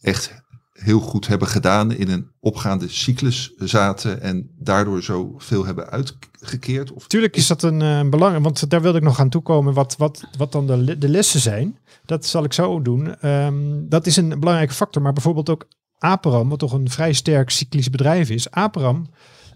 [0.00, 5.90] echt heel goed hebben gedaan, in een opgaande cyclus zaten en daardoor zo veel hebben
[5.90, 6.92] uitgekeerd?
[6.92, 9.96] Of, Tuurlijk is dat een eh belang, want daar wilde ik nog aan toekomen wat,
[9.96, 11.78] wat, wat dan de, de lessen zijn.
[12.04, 13.16] Dat zal ik zo doen.
[13.16, 15.66] Ehm, dat is een belangrijke factor, maar bijvoorbeeld ook
[15.98, 18.50] Aperam, wat toch een vrij sterk cyclisch bedrijf is.
[18.50, 19.06] Aperam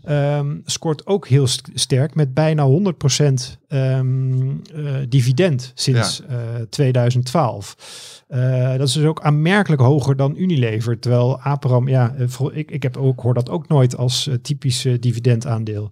[0.04, 6.36] ehm, scoort ook heel st- sterk met bijna 100% ehm, eh, dividend sinds eh,
[6.70, 8.22] 2012.
[8.28, 10.98] Eh, dat is dus ook aanmerkelijk hoger dan Unilever.
[10.98, 14.84] Terwijl Aperam, ja, eh, ik, ik heb ook, hoor dat ook nooit als eh, typisch
[14.84, 15.90] eh, dividendaandeel.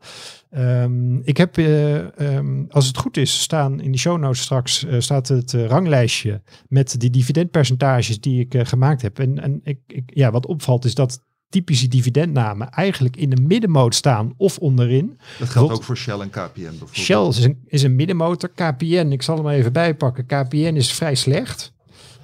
[0.50, 5.00] Ehm, ik heb, eh, als het goed is, staan in de show notes straks eh,
[5.00, 9.18] staat het eh, ranglijstje met die dividendpercentages die ik eh, gemaakt heb.
[9.18, 11.20] En, en ik, ik, ja, wat opvalt is dat
[11.52, 15.18] typische dividendnamen eigenlijk in de middenmoot staan of onderin.
[15.38, 16.94] dat geldt ook voor Shell en KPN bijvoorbeeld.
[16.96, 18.48] Shell is een, is een middenmotor.
[18.54, 20.26] KPN, ik zal hem even bijpakken.
[20.26, 21.72] KPN is vrij slecht.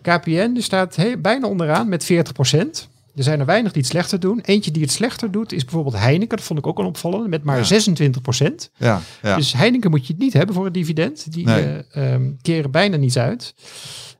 [0.02, 2.88] KPN die staat he- bijna onderaan met 40%.
[3.14, 4.40] Er zijn er weinig die het slechter doen.
[4.40, 6.36] Eentje die het slechter doet is bijvoorbeeld Heineken.
[6.36, 7.64] Dat vond ik ook een opvallende, met maar Ja.
[7.64, 8.70] 26%.
[8.76, 9.36] Ja, ja.
[9.36, 11.32] Dus Heineken moet je het niet hebben voor een dividend.
[11.32, 11.62] Die Nee.
[11.90, 13.54] eh, ehm, keren bijna niets uit.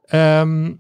[0.07, 0.73] Ehm,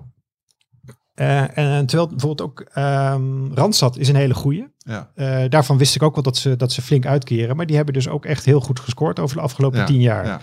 [1.18, 4.66] eh, en terwijl bijvoorbeeld ook ehm, Randstad is een hele goeie.
[4.78, 5.10] ja.
[5.14, 7.56] Eh, daarvan wist ik ook wel dat ze, dat ze flink uitkeren.
[7.56, 10.24] Maar die hebben dus ook echt heel goed gescoord over de afgelopen Ja, tien jaar.
[10.26, 10.40] ja.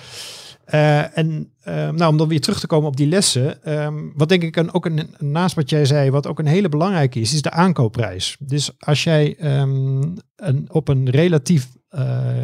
[0.65, 3.63] Eh, en eh, nou, om dan weer terug te komen op die lessen.
[3.63, 6.69] ehm, wat denk ik een, ook een, naast wat jij zei, wat ook een hele
[6.69, 8.35] belangrijke is, is de aankoopprijs.
[8.39, 10.01] Dus als jij ehm,
[10.35, 11.67] een, op een relatief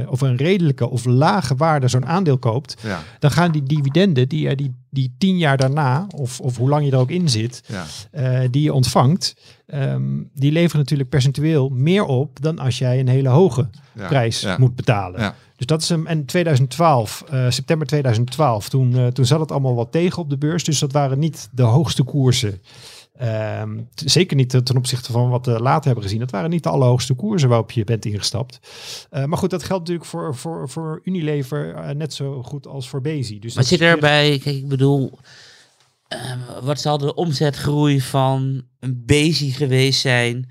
[0.07, 4.49] of een redelijke of lage waarde zo'n aandeel koopt, ja, dan gaan die dividenden die
[4.49, 7.63] je die, die tien jaar daarna, of, of hoe lang je er ook in zit,
[7.67, 7.85] ja.
[8.11, 9.35] eh, die je ontvangt,
[9.65, 14.45] ehm, die leveren natuurlijk percentueel meer op dan als jij een hele hoge ja, prijs
[14.57, 15.33] moet betalen.
[15.61, 16.07] Dus dat is hem.
[16.07, 20.37] En 2012, eh, september 2012, toen, eh, toen zat het allemaal wat tegen op de
[20.37, 20.63] beurs.
[20.63, 22.61] Dus dat waren niet de hoogste koersen.
[23.21, 26.19] Ehm, zeker niet ten opzichte van wat we later hebben gezien.
[26.19, 28.59] Dat waren niet de allerhoogste koersen waarop je bent ingestapt.
[29.09, 32.89] Eh, maar goed, dat geldt natuurlijk voor, voor, voor Unilever eh, net zo goed als
[32.89, 33.39] voor Bezi.
[33.39, 35.19] Dus Maar zit erbij, kijk, ik bedoel,
[36.07, 40.49] ehm, wat zal de omzetgroei van een Bezi geweest zijn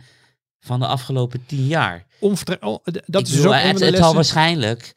[0.58, 2.06] van de afgelopen tien jaar?
[2.60, 4.92] oh, dat Ik is bedoel, ook het, zal waarschijnlijk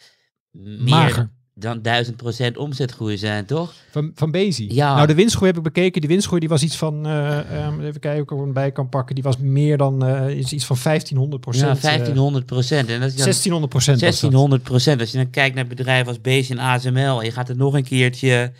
[0.52, 1.30] meer Mager.
[1.56, 3.74] Dan duizend procent omzetgroei zijn, toch?
[3.92, 4.68] van, van Bezi.
[4.74, 4.96] Ja.
[4.96, 6.02] Nou, de winstgroei heb ik bekeken.
[6.02, 8.72] Die winstgroei die was iets van, eh, ehm, even kijken of ik er een bij
[8.72, 9.16] kan pakken.
[9.16, 11.82] Die was meer dan eh, is iets van 1500 Ja, procent.
[11.82, 12.90] 1500 procent.
[12.90, 14.00] En dat is dan 1600 procent.
[14.00, 15.00] 1600 procent.
[15.00, 17.74] Als je dan kijkt naar bedrijven als Bezi en ASML en je gaat er nog
[17.74, 18.52] een keertje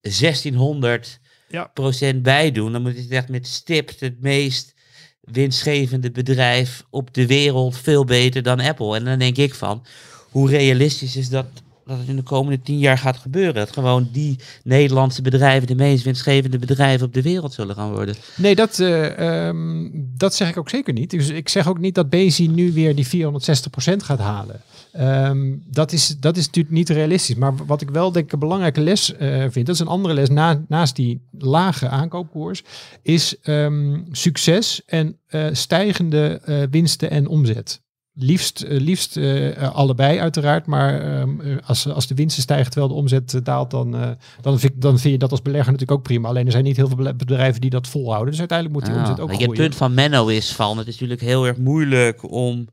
[0.00, 1.70] 1600 Ja.
[1.74, 4.74] procent bij doen, dan moet je echt met stipt het meest
[5.20, 8.96] winstgevende bedrijf op de wereld veel beter dan Apple.
[8.96, 9.84] En dan denk ik van,
[10.30, 11.46] hoe realistisch is dat
[11.88, 13.54] dat het in de komende tien jaar gaat gebeuren?
[13.54, 18.14] Dat gewoon die Nederlandse bedrijven de meest winstgevende bedrijven op de wereld zullen gaan worden.
[18.36, 21.10] Nee, dat, eh, ehm, dat zeg ik ook zeker niet.
[21.10, 24.60] Dus ik zeg ook niet dat Bezi nu weer die 460 procent gaat halen.
[24.92, 27.36] Ehm, dat, is, dat is natuurlijk niet realistisch.
[27.36, 30.28] Maar wat ik wel denk een belangrijke les eh, vind, dat is een andere les
[30.28, 32.64] na, naast die lage aankoopkoers,
[33.02, 37.80] is ehm, succes en eh, stijgende winsten en omzet.
[38.20, 42.70] Liefst, eh, liefst eh, eh, allebei uiteraard, maar ehm, eh, als, als de winsten stijgen
[42.70, 46.04] terwijl de omzet daalt, dan, dan, vind, dan vind je dat als belegger natuurlijk ook
[46.04, 46.28] prima.
[46.28, 48.30] Alleen er zijn niet heel veel bedrijven die dat volhouden.
[48.30, 49.60] Dus uiteindelijk moet die Ah, omzet ook je, het groeien.
[49.60, 52.68] punt van Menno is van, het is natuurlijk heel erg moeilijk om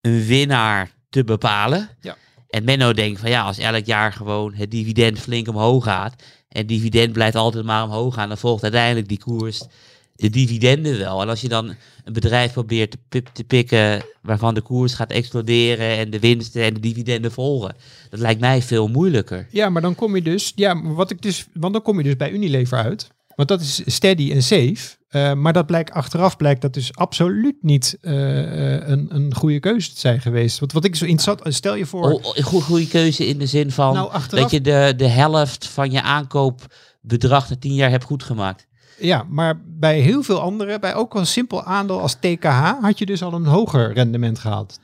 [0.00, 1.88] een winnaar te bepalen.
[2.00, 2.16] Ja.
[2.48, 6.66] En Menno denkt van ja, als elk jaar gewoon het dividend flink omhoog gaat en
[6.66, 9.66] dividend blijft altijd maar omhoog gaan, dan volgt uiteindelijk die koers
[10.14, 11.22] de dividenden wel.
[11.22, 11.74] En als je dan
[12.04, 16.62] een bedrijf probeert te, pip- te pikken waarvan de koers gaat exploderen en de winsten
[16.62, 17.74] en de dividenden volgen,
[18.10, 19.46] dat lijkt mij veel moeilijker.
[19.50, 22.16] Ja, maar dan kom je dus, ja, wat ik dus, want dan kom je dus
[22.16, 23.08] bij Unilever uit.
[23.36, 24.96] Want dat is steady en safe.
[25.08, 29.60] Eh, maar dat blijkt achteraf blijkt dat dus absoluut niet eh, eh, een, een goede
[29.60, 30.58] keuze te zijn geweest.
[30.58, 32.12] Want wat ik zo interessant, stel je voor.
[32.12, 35.06] Oh, een goede, goede keuze in de zin van Nou, achteraf- dat je de, de
[35.08, 38.66] helft van je aankoopbedrag na tien jaar hebt goedgemaakt.
[38.98, 43.06] Ja, maar bij heel veel andere, bij ook een simpel aandeel als TKH, had je
[43.06, 44.78] dus al een hoger rendement gehad.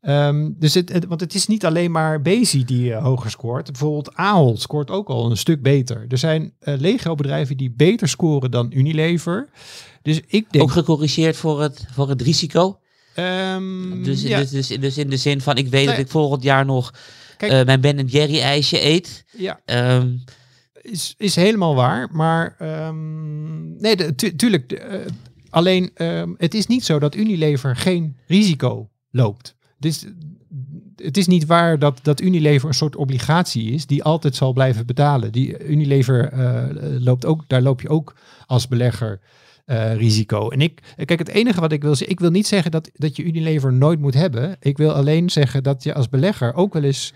[0.00, 3.66] Ehm, dus het, het- want het is niet alleen maar Bezi die eh, hoger scoort.
[3.66, 6.04] Bijvoorbeeld Ahold scoort ook al een stuk beter.
[6.08, 9.48] Er zijn eh legio bedrijven die beter scoren dan Unilever.
[10.02, 10.64] Dus ik denk...
[10.64, 12.78] Ook gecorrigeerd voor het, voor het risico.
[13.14, 15.94] ehm, Dus, ja, dus, dus, dus in de zin van, ik weet Nee.
[15.96, 16.92] dat ik volgend jaar nog
[17.36, 19.24] Kijk- eh, mijn Ben Jerry ijsje eet.
[19.36, 20.08] ja, Ehm,
[20.90, 22.08] is, is helemaal waar.
[22.12, 24.72] Maar ehm, nee, de, tu- tuurlijk.
[24.72, 24.98] eh,
[25.50, 29.56] alleen, ehm, het is niet zo dat Unilever geen risico loopt.
[29.78, 30.06] Dus
[30.96, 34.86] het is niet waar dat, dat Unilever een soort obligatie is die altijd zal blijven
[34.86, 35.32] betalen.
[35.32, 36.64] Die Unilever eh,
[36.98, 38.14] loopt ook, daar loop je ook
[38.46, 39.20] als belegger
[39.64, 40.48] eh, risico.
[40.48, 43.16] En ik, kijk, het enige wat ik wil zeggen, ik wil niet zeggen dat, dat
[43.16, 44.56] je Unilever nooit moet hebben.
[44.60, 47.12] Ik wil alleen zeggen dat je als belegger ook wel eens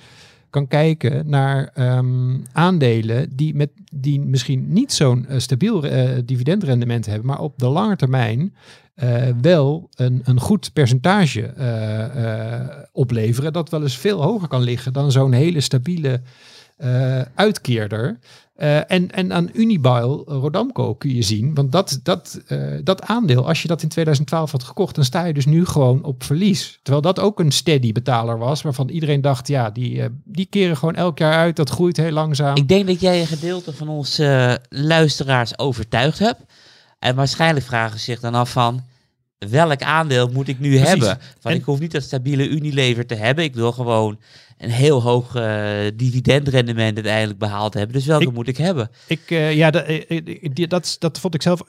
[0.53, 7.07] kan kijken naar ehm, aandelen die, met, die misschien niet zo'n eh, stabiel eh, dividendrendement
[7.07, 8.55] hebben, maar op de lange termijn
[8.95, 11.55] eh, wel een, een goed percentage
[12.93, 13.53] opleveren.
[13.53, 16.21] Dat wel eens veel hoger kan liggen dan zo'n hele stabiele
[17.35, 18.19] uitkeerder.
[18.63, 23.03] Eh, en, en aan Unibail, eh, Rodamco kun je zien, want dat, dat, eh, dat
[23.03, 26.25] aandeel, als je dat in 2012 had gekocht, dan sta je dus nu gewoon op
[26.25, 26.79] verlies.
[26.83, 30.95] Terwijl dat ook een steady betaler was, waarvan iedereen dacht, ja, die, die keren gewoon
[30.95, 32.57] elk jaar uit, dat groeit heel langzaam.
[32.57, 36.41] ik denk dat jij een gedeelte van onze luisteraars overtuigd hebt.
[36.99, 38.85] En waarschijnlijk vragen ze zich dan af van,
[39.39, 40.89] welk aandeel moet ik nu Precies.
[40.89, 41.19] hebben?
[41.43, 43.45] En- ik hoef niet dat stabiele Unilever te hebben.
[43.45, 44.19] Ik wil gewoon
[44.63, 47.93] een heel hoog eh, dividendrendement uiteindelijk behaald hebben.
[47.93, 48.91] Dus welke Ik- moet ik hebben?
[49.07, 50.21] Ik, eh, ja, dat, eh,
[50.53, 51.61] die- dat, dat vond ik zelf.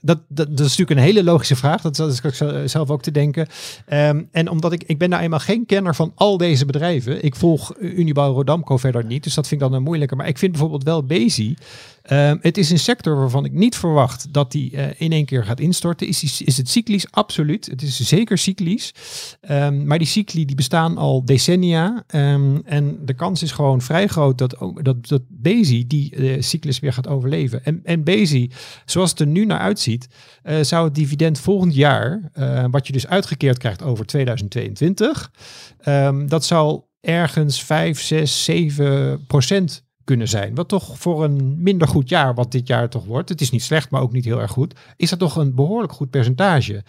[0.00, 1.80] dat, dat, dat is natuurlijk een hele logische vraag.
[1.80, 3.46] Dat, dat is ik zelf ook te denken.
[3.86, 7.24] Ehm, en omdat ik, ik ben nou eenmaal geen kenner van al deze bedrijven.
[7.24, 9.24] Ik volg Unibouw Rodamco verder niet.
[9.24, 10.16] Dus dat vind ik dan een moeilijker.
[10.16, 11.54] Maar ik vind bijvoorbeeld wel Bezi.
[12.02, 15.60] Ehm, het is een sector waarvan ik niet verwacht dat die in één keer gaat
[15.60, 16.06] instorten.
[16.06, 17.06] Is, is het cyclisch?
[17.10, 17.66] Absoluut.
[17.66, 18.92] Het is zeker cyclisch.
[19.40, 21.77] Ehm, maar die cycli die bestaan al decennia.
[22.06, 26.78] Ehm, en de kans is gewoon vrij groot dat, dat, dat Bezi die eh, cyclus
[26.78, 27.64] weer gaat overleven.
[27.64, 28.50] En, en Bezi,
[28.84, 30.08] zoals het er nu naar uitziet,
[30.42, 35.30] eh, zou het dividend volgend jaar, eh, wat je dus uitgekeerd krijgt over 2022,
[35.78, 40.54] ehm, dat zal ergens 5, 6, 7 procent kunnen zijn.
[40.54, 43.62] Wat toch voor een minder goed jaar, wat dit jaar toch wordt, het is niet
[43.62, 46.84] slecht, maar ook niet heel erg goed, is dat toch een behoorlijk goed percentage.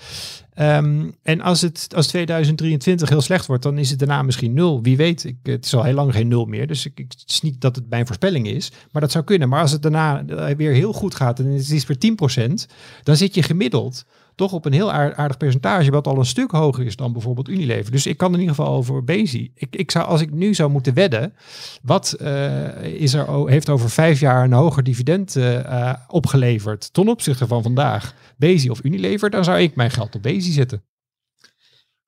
[0.54, 4.82] Ehm, en als het als 2023 heel slecht wordt, dan is het daarna misschien nul.
[4.82, 6.68] Wie weet, ik, het is al heel lang geen nul meer.
[6.68, 9.50] Dus ik, ik, het is niet dat het mijn voorspelling is, maar dat zou kunnen.
[9.50, 12.66] Maar als het daarna eh, weer heel goed gaat en het is weer 10%,
[13.04, 14.06] dan zit je gemiddeld
[14.40, 17.50] toch op een heel aard- aardig percentage, wat al een stuk hoger is dan bijvoorbeeld
[17.50, 17.92] Unilever.
[17.92, 19.52] Dus ik kan in ieder geval over Bezi.
[19.56, 21.34] Ik, ik zou, als ik nu zou moeten wedden,
[21.82, 27.08] wat eh, is er, heeft over vijf jaar een hoger dividend eh, eh, opgeleverd ten
[27.08, 30.84] opzichte van vandaag, Bezi of Unilever, dan zou ik mijn geld op Bezi zetten.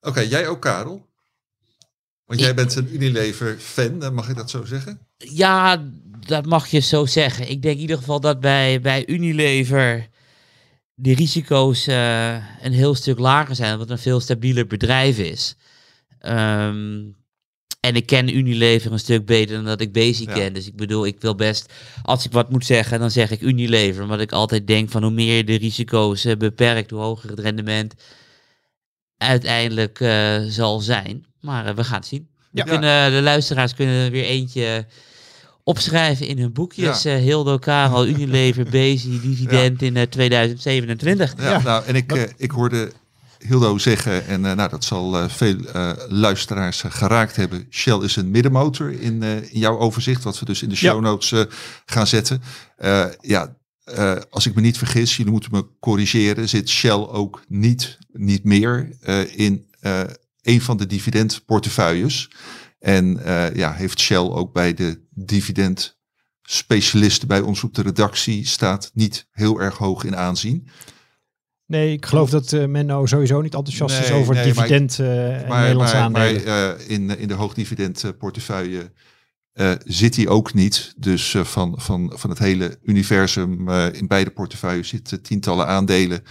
[0.00, 1.10] Oké, jij ook Karel?
[2.24, 5.06] Want jij bent een Unilever-fan, mag ik dat zo zeggen?
[5.16, 5.82] Ja,
[6.26, 7.50] dat mag je zo zeggen.
[7.50, 10.10] Ik denk in ieder geval dat bij, bij Unilever
[11.02, 15.56] de risico's eh, een heel stuk lager zijn, omdat het een veel stabieler bedrijf is.
[16.18, 17.00] Ehm,
[17.80, 20.34] en ik ken Unilever een stuk beter dan dat ik Basic Ja.
[20.34, 20.52] ken.
[20.52, 24.02] Dus ik bedoel, ik wil best, als ik wat moet zeggen, dan zeg ik Unilever.
[24.02, 27.38] Omdat ik altijd denk van hoe meer je de risico's eh, beperkt, hoe hoger het
[27.38, 27.94] rendement
[29.16, 31.24] uiteindelijk eh, zal zijn.
[31.40, 32.28] Maar we gaan het zien.
[32.52, 32.64] Ja.
[32.64, 34.86] We kunnen, de luisteraars kunnen er weer eentje
[35.64, 37.02] opschrijven in hun boekjes.
[37.02, 37.14] Ja.
[37.16, 41.34] Eh, Hildo, Karel, Unilever, Bezi, dividend in eh, 2027.
[41.38, 41.62] Ja, Ja.
[41.62, 42.92] nou, en ik, eh, ik hoorde
[43.38, 47.66] Hildo zeggen, en eh, nou, dat zal eh, veel eh, luisteraars eh, geraakt hebben.
[47.70, 50.94] Shell is een middenmotor in, eh, in jouw overzicht, wat we dus in de show
[50.94, 51.00] Ja.
[51.00, 51.40] notes eh,
[51.86, 52.42] gaan zetten.
[52.76, 57.42] Eh, ja, eh, als ik me niet vergis, jullie moeten me corrigeren, zit Shell ook
[57.48, 60.00] niet, niet meer eh, in eh,
[60.42, 62.30] een van de dividendportefeuilles.
[62.82, 66.00] En eh, ja, heeft Shell ook bij de dividend
[66.42, 70.68] specialisten bij ons op de redactie staat niet heel erg hoog in aanzien.
[71.66, 75.42] Nee, ik geloof dat eh, Menno sowieso niet enthousiast is over nee, maar dividend eh
[75.42, 76.78] en Maar, Nederlandse maar, maar aandelen.
[76.78, 78.92] eh, in, in de hoogdividendportefeuille
[79.84, 80.94] zit hij ook niet.
[80.96, 86.22] Dus van, van, van het hele universum in beide portefeuilles zitten tientallen aandelen.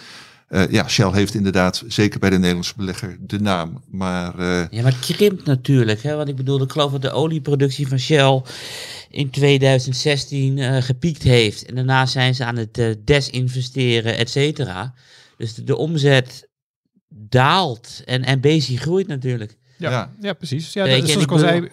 [0.52, 3.84] Eh, ja, Shell heeft inderdaad, zeker bij de Nederlandse belegger, de naam.
[3.90, 6.04] Maar eh, Ja, maar het krimpt natuurlijk.
[6.04, 6.16] Hè?
[6.16, 8.42] Want ik bedoel, ik geloof dat de olieproductie van Shell
[9.10, 11.66] in 2016 eh, gepiekt heeft.
[11.66, 14.94] En daarna zijn ze aan het desinvesteren, et cetera.
[15.38, 16.50] Dus de, de omzet
[17.10, 18.02] daalt.
[18.06, 19.58] En, en Bezi groeit natuurlijk.
[19.78, 20.12] Ja, ja.
[20.20, 20.34] ja.
[20.34, 20.74] precies.
[20.74, 21.70] Ja, dat, zoals en ik al zei,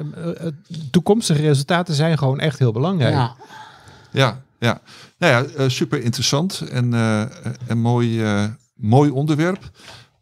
[0.91, 3.15] toekomstige resultaten zijn gewoon echt heel belangrijk.
[3.15, 3.37] Ja.
[4.13, 4.81] ja, ja.
[5.19, 7.25] Nou ja, eh, super interessant en eh,
[7.67, 8.45] een mooi, eh,
[8.79, 9.71] mooi onderwerp.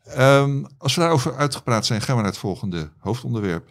[0.04, 3.68] Ehm, als we daarover uitgepraat zijn, gaan we naar het volgende hoofdonderwerp.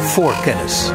[0.00, 0.90] Voor kennis.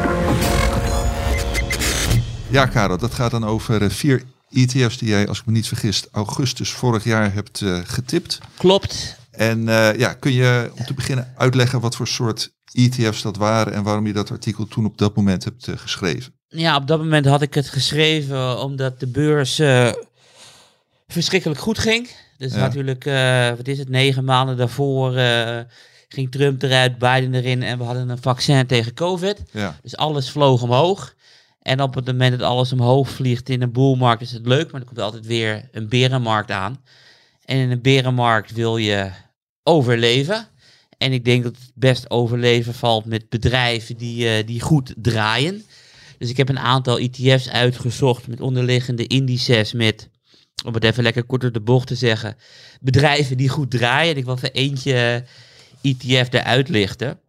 [2.50, 5.68] Ja, Karel, dat gaat dan over eh, vier ETF's die jij, als ik me niet
[5.68, 8.40] vergis, augustus vorig jaar hebt eh, getipt.
[8.58, 9.20] Klopt.
[9.32, 13.74] En eh, ja, kun je om te beginnen uitleggen wat voor soort ETF's dat waren
[13.74, 16.34] en waarom je dat artikel toen op dat moment hebt geschreven?
[16.54, 19.92] Ja, op dat moment had ik het geschreven omdat de beurs eh,
[21.08, 22.10] verschrikkelijk goed ging.
[22.42, 22.60] Dus Ja.
[22.60, 25.60] natuurlijk, eh, wat is het, negen maanden daarvoor eh,
[26.08, 29.44] ging Trump eruit, Biden erin en we hadden een vaccin tegen COVID.
[29.52, 31.16] Ja, Dus alles vloog omhoog.
[31.62, 34.82] En op het moment dat alles omhoog vliegt in een boelmarkt is het leuk, maar
[34.82, 36.82] er komt altijd weer een berenmarkt aan.
[37.46, 39.10] En in een berenmarkt wil je
[39.64, 40.48] overleven.
[40.98, 45.64] En ik denk dat het best overleven valt met bedrijven die, eh, die goed draaien.
[46.18, 50.10] Dus ik heb een aantal ETF's uitgezocht met onderliggende indices met,
[50.66, 52.38] om het even lekker kort op de bocht te zeggen,
[52.82, 54.12] bedrijven die goed draaien.
[54.12, 55.26] En ik wil even eentje
[55.82, 57.20] ETF eruit lichten.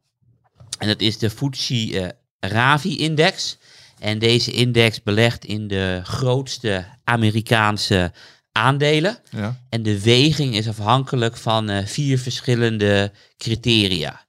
[0.78, 2.08] En dat is de FTSE eh,
[2.50, 3.58] Ravi-index.
[3.98, 8.12] En deze index belegt in de grootste Amerikaanse
[8.52, 9.18] aandelen.
[9.30, 14.24] ja, En de weging is afhankelijk van eh, vier verschillende criteria.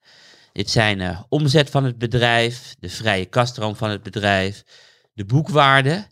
[0.51, 4.63] Dit zijn eh, omzet van het bedrijf, de vrije kaststroom van het bedrijf,
[5.13, 6.07] de boekwaarde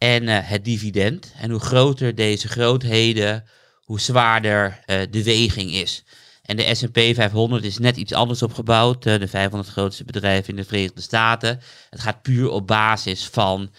[0.00, 1.32] en eh, het dividend.
[1.36, 3.44] En hoe groter deze grootheden,
[3.84, 6.04] hoe zwaarder eh, de weging is.
[6.42, 9.06] En de S&P 500 is net iets anders opgebouwd.
[9.06, 11.60] eh, de 500 grootste bedrijven in de Verenigde Staten.
[11.90, 13.70] Het gaat puur op basis van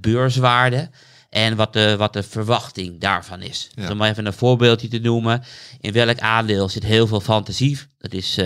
[0.00, 0.90] beurswaarde
[1.30, 3.68] en wat de, wat de verwachting daarvan is.
[3.74, 3.82] Ja.
[3.82, 5.44] Dus om maar even een voorbeeldje te noemen.
[5.80, 7.78] In welk aandeel zit heel veel fantasie?
[7.98, 8.38] Dat is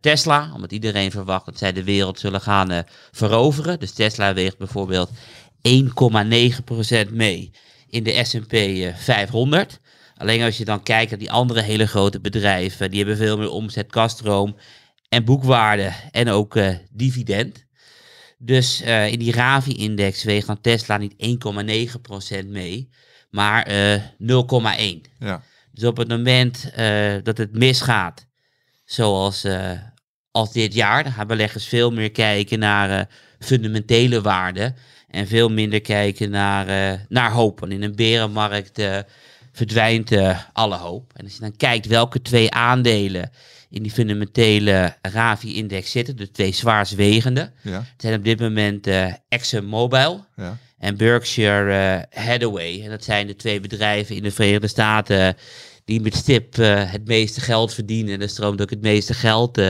[0.00, 3.80] Tesla, omdat iedereen verwacht dat zij de wereld zullen gaan veroveren.
[3.80, 5.10] Dus Tesla weegt bijvoorbeeld
[5.66, 7.50] 1,9% mee
[7.88, 9.80] in de S&P eh, 500.
[10.16, 13.50] Alleen als je dan kijkt naar die andere hele grote bedrijven, die hebben veel meer
[13.50, 14.56] omzet, kaststroom
[15.08, 17.64] en boekwaarde en ook eh, dividend.
[18.38, 21.14] Dus eh, in die Ravi-index weegt dan Tesla niet
[22.42, 22.88] 1,9% mee,
[23.30, 25.10] maar eh 0,1.
[25.18, 25.42] ja,
[25.72, 28.26] Dus op het moment eh, dat het misgaat,
[28.84, 29.70] zoals eh,
[30.30, 33.04] als dit jaar, dan gaan beleggers veel meer kijken naar eh,
[33.38, 34.76] fundamentele waarden
[35.10, 37.60] en veel minder kijken naar, eh, naar hoop.
[37.60, 38.98] Want in een berenmarkt eh,
[39.52, 41.12] verdwijnt eh, alle hoop.
[41.14, 43.30] En als je dan kijkt welke twee aandelen
[43.70, 48.88] in die fundamentele Ravi-index zitten, de twee zwaarstwegende, ja, zijn op dit moment
[49.28, 52.82] ExxonMobil ja, en Berkshire Hathaway.
[52.84, 55.36] En dat zijn de twee bedrijven in de Verenigde Staten
[55.84, 58.14] die met stip het meeste geld verdienen.
[58.14, 59.60] En er stroomt ook het meeste geld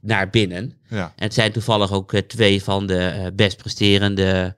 [0.00, 0.78] naar binnen.
[0.88, 1.12] ja.
[1.16, 4.54] En het zijn toevallig ook twee van de best presterende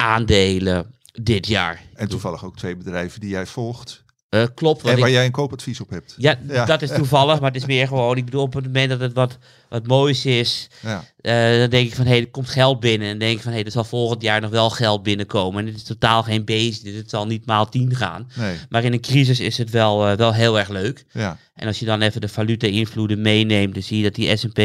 [0.00, 1.82] aandelen dit jaar.
[1.94, 4.84] En toevallig ook twee bedrijven die jij volgt Eh, klopt.
[4.84, 6.14] en ik- waar jij een koopadvies op hebt.
[6.18, 6.64] ja, Ja.
[6.64, 9.12] dat is toevallig, maar het is meer gewoon, ik bedoel, op het moment dat het
[9.12, 9.38] wat,
[9.68, 13.06] wat moois is, Ja, eh, dan denk ik van, hé, er komt geld binnen.
[13.08, 15.58] En dan denk ik van, hé, er zal volgend jaar nog wel geld binnenkomen.
[15.60, 18.30] En dit is totaal geen beest, dit zal niet maal 10 gaan.
[18.36, 21.04] nee, Maar in een crisis is het wel, eh, wel heel erg leuk.
[21.12, 24.58] ja, En als je dan even de valuta-invloeden meeneemt, dan zie je dat die S&P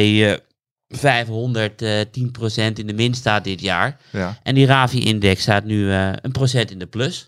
[0.98, 3.98] 500 eh 10% in de min staat dit jaar.
[4.12, 4.38] ja.
[4.44, 7.26] En die Ravi-index staat nu eh, een procent in de plus.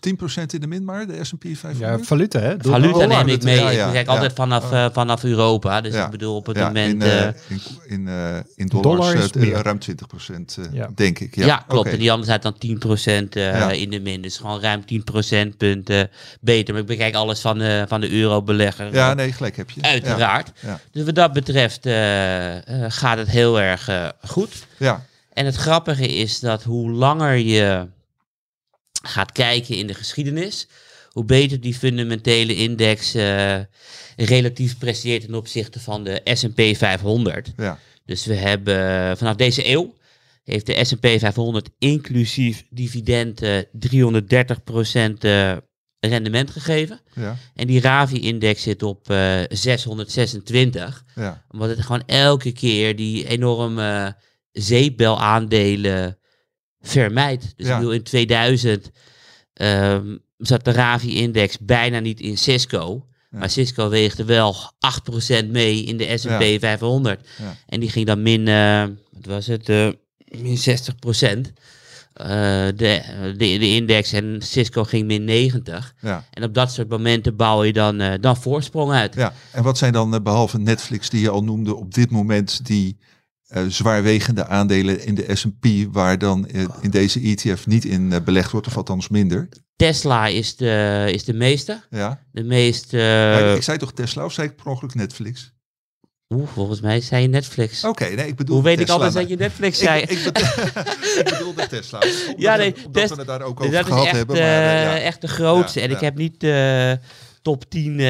[0.54, 1.78] in de min maar, de S&P 500?
[1.78, 2.54] Ja, valuta hè?
[2.58, 3.56] Valuta neem ik mee.
[3.56, 4.12] ja, ja, ik kijk ja.
[4.12, 5.80] altijd vanaf, eh, vanaf Europa.
[5.80, 6.04] Dus Ja.
[6.04, 7.02] ik bedoel op het ja, moment...
[7.02, 9.62] in, eh, in, in, eh, in dollars Dollar eh, meer.
[9.62, 10.88] ruim 20% eh, Ja.
[10.94, 11.34] denk ik.
[11.36, 11.88] Ja, Ja, klopt.
[11.88, 13.70] En die andere staat dan 10% eh Ja.
[13.70, 14.22] in de min.
[14.22, 16.10] Dus gewoon ruim 10 procentpunten
[16.40, 16.72] beter.
[16.74, 18.94] Maar ik bekijk alles van de, van de eurobelegger.
[18.94, 19.82] Ja, nee, gelijk heb je.
[19.82, 20.52] Uiteraard.
[20.60, 20.80] Ja.
[20.92, 24.66] Dus wat dat betreft eh, eh, gaat het heel erg eh, goed.
[24.78, 27.88] Ja, En het grappige is dat hoe langer je
[29.02, 30.68] gaat kijken in de geschiedenis,
[31.10, 33.58] hoe beter die fundamentele index eh,
[34.16, 37.52] relatief presteert ten opzichte van de S&P 500.
[37.56, 39.96] ja, Dus we hebben vanaf deze eeuw
[40.48, 45.56] heeft de S&P 500 inclusief dividend eh, 330% eh,
[46.00, 47.00] rendement gegeven.
[47.14, 53.26] ja, En die Ravi-index zit op eh 626 ja, omdat het gewoon elke keer die
[53.28, 54.16] enorme
[54.52, 56.18] zeepbelaandelen
[56.80, 57.52] vermijdt.
[57.56, 57.72] Dus Ja.
[57.72, 58.90] ik bedoel, in 2000
[59.54, 63.06] ehm, zat de Ravi-index bijna niet in Cisco.
[63.30, 63.38] Ja.
[63.38, 66.58] Maar Cisco weegde wel 8% mee in de S&P Ja.
[66.58, 67.28] 500.
[67.38, 67.56] Ja.
[67.66, 69.88] En die ging dan min, eh, wat was het, eh,
[70.38, 71.52] min 60%.
[72.18, 73.02] Eh, de,
[73.36, 75.94] de, de index en Cisco ging min 90.
[76.00, 79.14] ja, En op dat soort momenten bouw je dan, eh, dan voorsprong uit.
[79.14, 79.32] ja.
[79.52, 82.98] En wat zijn dan, eh, behalve Netflix die je al noemde, op dit moment die
[83.68, 86.48] zwaarwegende aandelen in de S&P, waar dan
[86.80, 89.48] in deze ETF niet in belegd wordt, of althans minder?
[89.76, 91.82] Tesla is de, is de meeste.
[91.90, 92.22] Ja.
[92.32, 92.92] De meest...
[92.92, 95.52] Maar ik zei toch Tesla of zei ik per ongeluk Netflix?
[96.34, 97.84] Oeh, volgens mij zei je Netflix.
[97.84, 100.00] Oké, nee, ik bedoel Hoe weet ik altijd dat je Netflix zei?
[100.02, 100.48] Ik, ik, bedoel,
[101.18, 101.98] ik bedoelde Tesla.
[102.26, 104.36] Omdat, Ja, nee, omdat Tes- we het daar ook over dat is gehad echt, hebben.
[104.36, 104.98] eh, Maar, eh, ja.
[104.98, 105.78] echt de grootste.
[105.80, 106.98] Ja, en ik heb niet de
[107.42, 108.06] top 10 eh,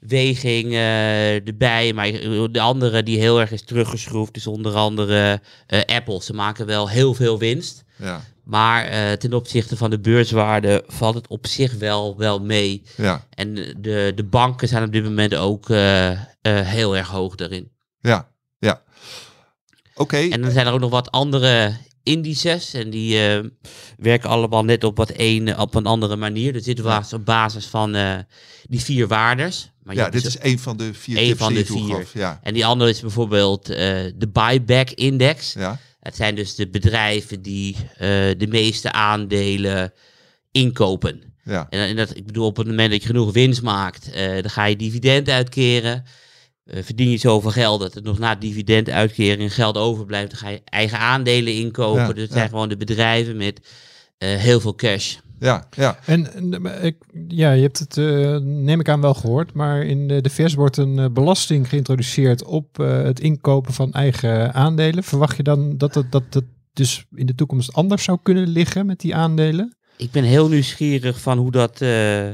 [0.00, 1.92] weging eh, erbij.
[1.92, 2.10] Maar
[2.52, 6.22] de andere die heel erg is teruggeschroefd is onder andere eh, Apple.
[6.22, 7.84] Ze maken wel heel veel winst.
[7.96, 12.82] ja, Maar eh, ten opzichte van de beurswaarde valt het op zich wel, wel mee.
[12.96, 17.34] ja, En de, de banken zijn op dit moment ook eh, eh, heel erg hoog
[17.34, 17.70] daarin.
[18.00, 18.28] ja,
[18.58, 18.82] ja.
[19.94, 22.74] Oké, En dan zijn er ook nog wat andere indices.
[22.74, 23.18] En die
[23.96, 26.52] werken allemaal net op, wat een, op een andere manier.
[26.52, 27.96] Dus dit was op basis van
[28.62, 29.70] die vier waardes.
[29.82, 32.06] Maar ja, dit dus is een van de vier tips van die de vier.
[32.12, 35.52] Ja, En die andere is bijvoorbeeld de buyback index.
[35.52, 39.92] ja, Het zijn dus de bedrijven die eh, de meeste aandelen
[40.50, 41.34] inkopen.
[41.44, 44.32] ja, En, en dat, ik bedoel, op het moment dat je genoeg winst maakt, eh,
[44.32, 46.04] dan ga je dividend uitkeren.
[46.64, 50.60] Eh, verdien je zoveel geld dat er nog na dividenduitkering geld overblijft, dan ga je
[50.64, 52.00] eigen aandelen inkopen.
[52.00, 52.36] Ja, dus het ja.
[52.36, 53.60] zijn gewoon de bedrijven met
[54.18, 55.16] heel veel cash.
[55.38, 56.26] Ja, ja, En
[56.82, 56.96] ik,
[57.28, 59.52] ja, je hebt het, eh, neem ik aan, wel gehoord.
[59.52, 63.92] Maar in de, de VS wordt een eh, belasting geïntroduceerd op eh, het inkopen van
[63.92, 65.04] eigen aandelen.
[65.04, 68.86] Verwacht je dan dat het, dat het dus in de toekomst anders zou kunnen liggen
[68.86, 69.76] met die aandelen?
[69.96, 72.30] Ik ben heel nieuwsgierig van hoe dat eh,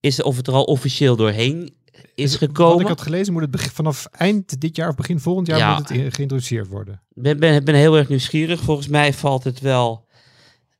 [0.00, 1.74] is, of het er al officieel doorheen
[2.14, 2.86] is Wat ik gekomen.
[2.86, 5.76] had gelezen, moet het vanaf eind dit jaar of begin volgend jaar Ja.
[5.78, 7.02] moet het geïntroduceerd worden.
[7.14, 8.60] Ik ben, ben, ben heel erg nieuwsgierig.
[8.60, 10.06] Volgens mij valt het wel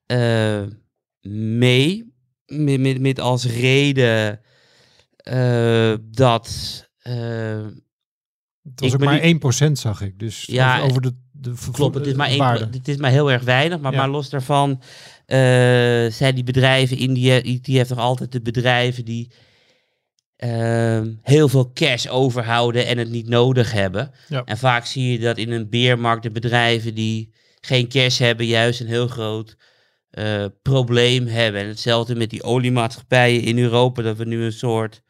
[0.07, 0.63] eh,
[1.29, 2.13] mee.
[2.47, 4.41] Met, met, met als reden
[5.17, 6.49] eh, dat.
[6.99, 7.15] eh,
[8.63, 10.19] Het was ook maar niet- 1% zag ik.
[10.19, 12.69] Dus Ja, over, de, de klopt, het is, maar één, waarde.
[12.71, 13.81] het is maar heel erg weinig.
[13.81, 13.99] Maar, Ja.
[13.99, 14.83] maar los daarvan
[15.27, 15.37] eh,
[16.11, 19.31] zijn die bedrijven, India, die heeft nog altijd de bedrijven die
[20.37, 24.11] ehm, heel veel cash overhouden en het niet nodig hebben.
[24.29, 24.45] Ja.
[24.45, 28.81] En vaak zie je dat in een beermarkt de bedrijven die geen cash hebben, juist
[28.81, 29.57] een heel groot
[30.15, 31.61] eh, probleem hebben.
[31.61, 35.03] En hetzelfde met die oliemaatschappijen in Europa, dat we nu een soort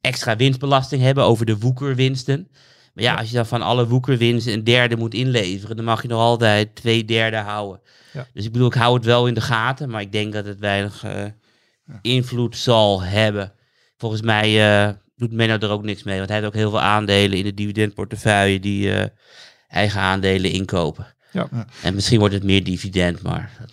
[0.00, 2.48] extra winstbelasting hebben over de woekerwinsten.
[2.92, 6.08] Maar ja, als je dan van alle woekerwinsten een derde moet inleveren, dan mag je
[6.08, 7.80] nog altijd twee derde houden.
[8.12, 8.26] Ja.
[8.32, 10.58] Dus ik bedoel, ik hou het wel in de gaten, maar ik denk dat het
[10.58, 11.24] weinig eh,
[12.02, 13.52] invloed zal hebben.
[13.96, 16.80] Volgens mij eh, doet Menno er ook niks mee, want hij heeft ook heel veel
[16.80, 19.10] aandelen in de dividendportefeuille die
[19.68, 21.13] eigen aandelen inkopen.
[21.34, 21.48] Ja.
[21.52, 21.66] Ja.
[21.82, 23.66] En misschien wordt het meer dividend, maar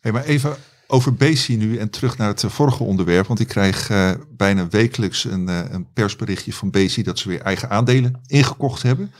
[0.00, 0.56] Hey, maar even
[0.86, 3.26] over Bezi nu en terug naar het eh, vorige onderwerp.
[3.26, 7.40] Want ik krijg eh, bijna wekelijks een, eh, een persberichtje van Bezi dat ze weer
[7.40, 9.12] eigen aandelen ingekocht hebben.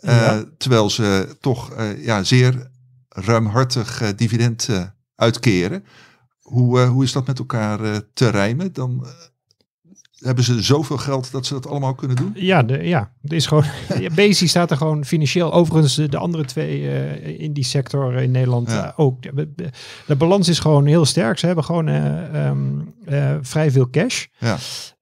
[0.00, 0.44] Eh, Ja.
[0.58, 2.70] Terwijl ze toch eh, ja, zeer
[3.08, 4.84] ruimhartig dividend eh,
[5.14, 5.84] uitkeren.
[6.40, 8.72] Hoe, eh, hoe is dat met elkaar eh, te rijmen?
[8.72, 9.10] Dan eh,
[10.18, 12.30] hebben ze zoveel geld dat ze dat allemaal kunnen doen?
[12.34, 13.64] Ja, de, ja, het is gewoon.
[14.14, 15.52] Bezi staat er gewoon financieel.
[15.52, 18.86] Overigens, de, de andere twee eh, in die sector in Nederland Ja.
[18.86, 19.22] eh, ook.
[19.22, 19.70] De, de-
[20.06, 21.38] de balans is gewoon heel sterk.
[21.38, 22.58] Ze hebben gewoon eh, ehm,
[23.04, 24.26] eh, vrij veel cash.
[24.38, 24.56] Ja,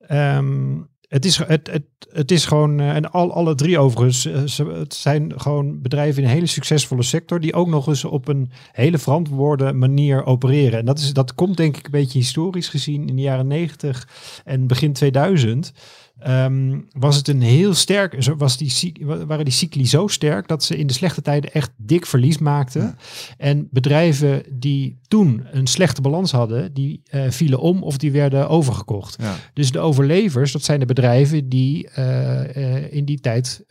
[0.06, 0.74] Ehm,
[1.16, 4.64] het, is, het, het, het is gewoon, eh, en al, alle drie overigens, eh, ze,
[4.64, 8.50] het zijn gewoon bedrijven in een hele succesvolle sector die ook nog eens op een
[8.72, 10.78] hele verantwoorde manier opereren.
[10.78, 14.08] En dat, is, dat komt denk ik een beetje historisch gezien in de jaren 90
[14.44, 15.72] en begin 2000.
[16.18, 18.96] Ehm, was het een heel sterk, was die,
[19.26, 22.82] waren die cycli zo sterk dat ze in de slechte tijden echt dik verlies maakten.
[22.82, 22.94] Ja.
[23.38, 28.48] En bedrijven die toen een slechte balans hadden, die eh, vielen om of die werden
[28.48, 29.16] overgekocht.
[29.20, 33.64] ja, Dus de overlevers, dat zijn de bedrijven die eh, eh, in die tijd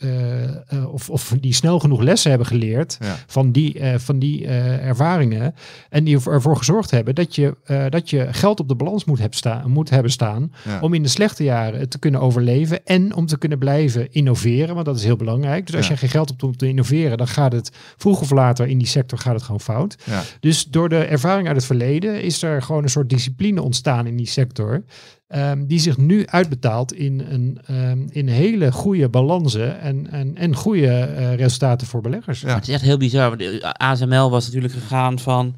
[0.92, 5.54] of, of die snel genoeg lessen hebben geleerd ja, van die, van die ervaringen.
[5.90, 7.56] En die ervoor- gezorgd hebben dat je,
[7.90, 10.52] dat je geld op de balans moet, hebben staan, moet hebben staan.
[10.82, 12.35] Om in de slechte jaren te kunnen overleven
[12.84, 14.74] en om te kunnen blijven innoveren.
[14.74, 15.66] Want dat is heel belangrijk.
[15.66, 15.92] Dus als Ja.
[15.94, 18.88] je geen geld hebt om te innoveren, dan gaat het vroeg of later in die
[18.88, 19.96] sector gaat het gewoon fout.
[20.04, 20.22] ja.
[20.40, 24.16] Dus door de ervaring uit het verleden is er gewoon een soort discipline ontstaan in
[24.16, 24.84] die sector.
[25.28, 30.56] ehm, die zich nu uitbetaalt in, een, ehm, in hele goede balansen en, en, en
[30.56, 32.42] goede eh, resultaten voor beleggers.
[32.42, 32.56] Ja.
[32.56, 33.28] het is echt heel bizar.
[33.28, 35.56] want de ASML was natuurlijk gegaan van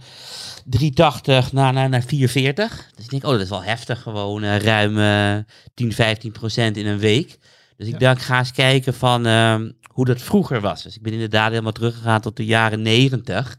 [0.69, 2.89] 380 naar, naar, naar 440.
[2.95, 4.01] Dus ik denk, oh, dat is wel heftig.
[4.01, 5.43] Gewoon eh, ruim eh
[5.73, 7.37] 10, 15 procent in een week.
[7.77, 7.99] Dus ik Ja.
[7.99, 10.83] dacht, ik ga eens kijken van ehm, hoe dat vroeger was.
[10.83, 13.57] Dus ik ben inderdaad helemaal teruggegaan tot de jaren 90.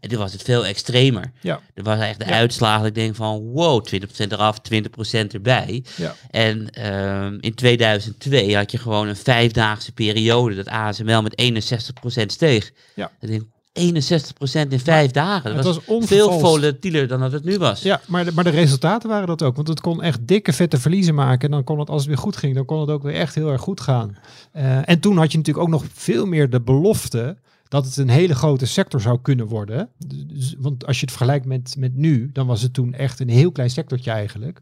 [0.00, 1.32] En toen was het veel extremer.
[1.40, 1.60] Ja.
[1.74, 2.32] Er was echt de Ja.
[2.32, 5.84] uitslag dat ik denk van, wow, 20% eraf, 20% erbij.
[5.96, 6.14] Ja.
[6.30, 12.70] En ehm, in 2002 had je gewoon een vijfdaagse periode dat ASML met 61% steeg.
[12.94, 13.10] Ja.
[13.20, 13.42] Ik denk,
[13.80, 15.54] 61% in vijf dagen.
[15.54, 17.82] Het Dat was was veel volatieler dan dat het nu was.
[17.82, 19.56] Ja, maar de, maar de resultaten waren dat ook.
[19.56, 21.48] Want het kon echt dikke vette verliezen maken.
[21.48, 23.34] En dan kon het, als het weer goed ging, dan kon het ook weer echt
[23.34, 24.16] heel erg goed gaan.
[24.52, 27.36] Eh, en toen had je natuurlijk ook nog veel meer de belofte
[27.68, 29.88] dat het een hele grote sector zou kunnen worden.
[30.06, 33.28] Dus, want als je het vergelijkt met, met nu, dan was het toen echt een
[33.28, 34.60] heel klein sectortje eigenlijk.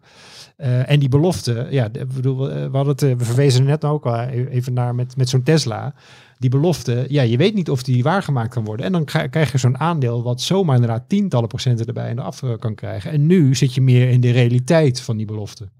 [0.56, 4.06] Eh, en die belofte, ja, bedoel, eh, we, hadden het, we verwezen er net ook
[4.06, 5.94] al even naar met, met zo'n Tesla.
[6.42, 8.86] Die belofte, ja, je weet niet of die waargemaakt kan worden.
[8.86, 12.42] En dan kri- krijg je zo'n aandeel wat zomaar inderdaad tientallen procenten erbij en eraf
[12.42, 13.10] eh, kan krijgen.
[13.10, 15.70] En nu zit je meer in de realiteit van die belofte.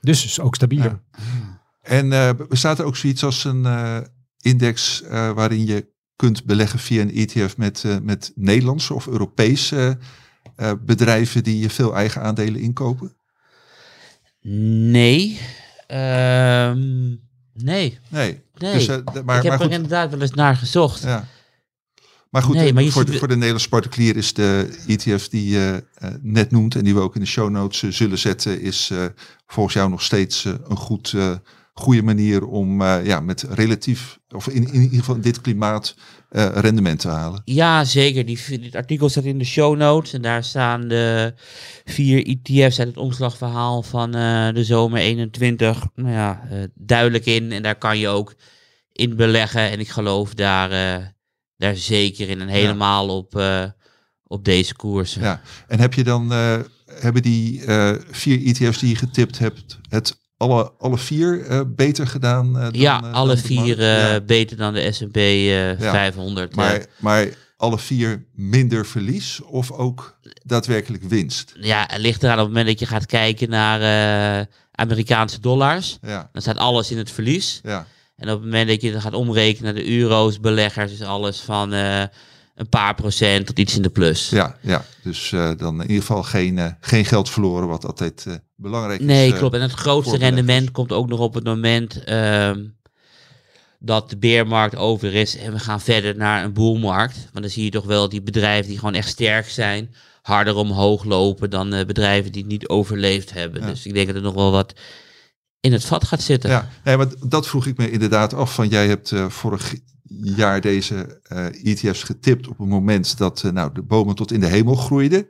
[0.00, 1.00] Dus is ook stabieler.
[1.12, 1.20] Ja.
[1.82, 3.98] En eh, bestaat er ook zoiets als een eh,
[4.40, 9.98] index eh, waarin je kunt beleggen via een ETF met, eh, met Nederlandse of Europese
[10.56, 13.16] eh, bedrijven die je veel eigen aandelen inkopen?
[14.90, 15.38] Nee.
[15.86, 17.08] Ehm,
[17.54, 17.98] nee.
[18.08, 18.40] Nee.
[18.60, 18.72] Nee.
[18.72, 21.02] Dus, eh, maar, ik heb er inderdaad wel eens naar gezocht.
[21.02, 21.26] ja.
[22.30, 25.28] Maar goed, Nee, eh, maar voor, de, we- voor de Nederlandse particulier is de ETF
[25.28, 28.60] die je eh, net noemt en die we ook in de show notes zullen zetten,
[28.60, 28.92] is
[29.46, 31.14] volgens jou nog steeds een goed,
[31.80, 35.94] goede manier om eh, ja, met relatief, of in, in ieder geval dit klimaat,
[36.28, 37.42] eh, rendement te halen.
[37.44, 38.26] Ja, zeker.
[38.26, 40.12] Die, dit artikel staat in de show notes.
[40.12, 41.34] En daar staan de
[41.84, 47.52] vier ETF's uit het omslagverhaal van eh, de zomer 21 nou ja, duidelijk in.
[47.52, 48.34] En daar kan je ook
[48.92, 49.70] in beleggen.
[49.70, 50.70] En ik geloof daar,
[51.56, 52.40] daar zeker in.
[52.40, 53.42] En helemaal op,
[54.24, 55.22] op deze koersen.
[55.22, 55.40] Ja.
[55.66, 56.30] En heb je dan,
[56.86, 57.62] hebben die
[58.10, 62.56] vier ETF's die je getipt hebt, het alle, alle vier eh, beter gedaan?
[62.56, 64.20] eh, dan, Ja, eh, alle dan vier Ja.
[64.20, 65.76] beter dan de S&P Ja.
[65.92, 66.50] 500.
[66.50, 66.56] eh.
[66.56, 67.26] Maar, maar
[67.56, 71.52] alle vier minder verlies of ook daadwerkelijk winst?
[71.60, 75.98] ja, het ligt eraan op het moment dat je gaat kijken naar Amerikaanse dollars.
[76.02, 77.60] Ja, Dan staat alles in het verlies.
[77.62, 77.86] ja,
[78.16, 81.40] En op het moment dat je het gaat omrekenen naar de euro's, beleggers, is alles
[81.40, 81.72] van
[82.60, 84.30] een paar procent tot iets in de plus.
[84.30, 84.84] ja, ja.
[85.02, 89.00] Dus eh, dan in ieder geval geen, eh, geen geld verloren, wat altijd eh, belangrijk
[89.00, 89.06] is.
[89.06, 89.54] Nee, klopt.
[89.54, 92.64] En het grootste rendement komt ook nog op het moment ehm,
[93.78, 97.14] dat de beermarkt over is en we gaan verder naar een boelmarkt.
[97.32, 101.04] Want dan zie je toch wel die bedrijven die gewoon echt sterk zijn, harder omhoog
[101.04, 103.60] lopen dan bedrijven die het niet overleefd hebben.
[103.60, 103.66] Ja.
[103.66, 104.74] Dus ik denk dat er nog wel wat
[105.60, 106.50] in het vat gaat zitten.
[106.50, 108.54] Ja, nee, maar dat vroeg ik me inderdaad af.
[108.54, 109.74] Van jij hebt vorig
[110.18, 114.40] jaar deze eh, ETF's getipt op een moment dat eh, nou, de bomen tot in
[114.40, 115.26] de hemel groeiden.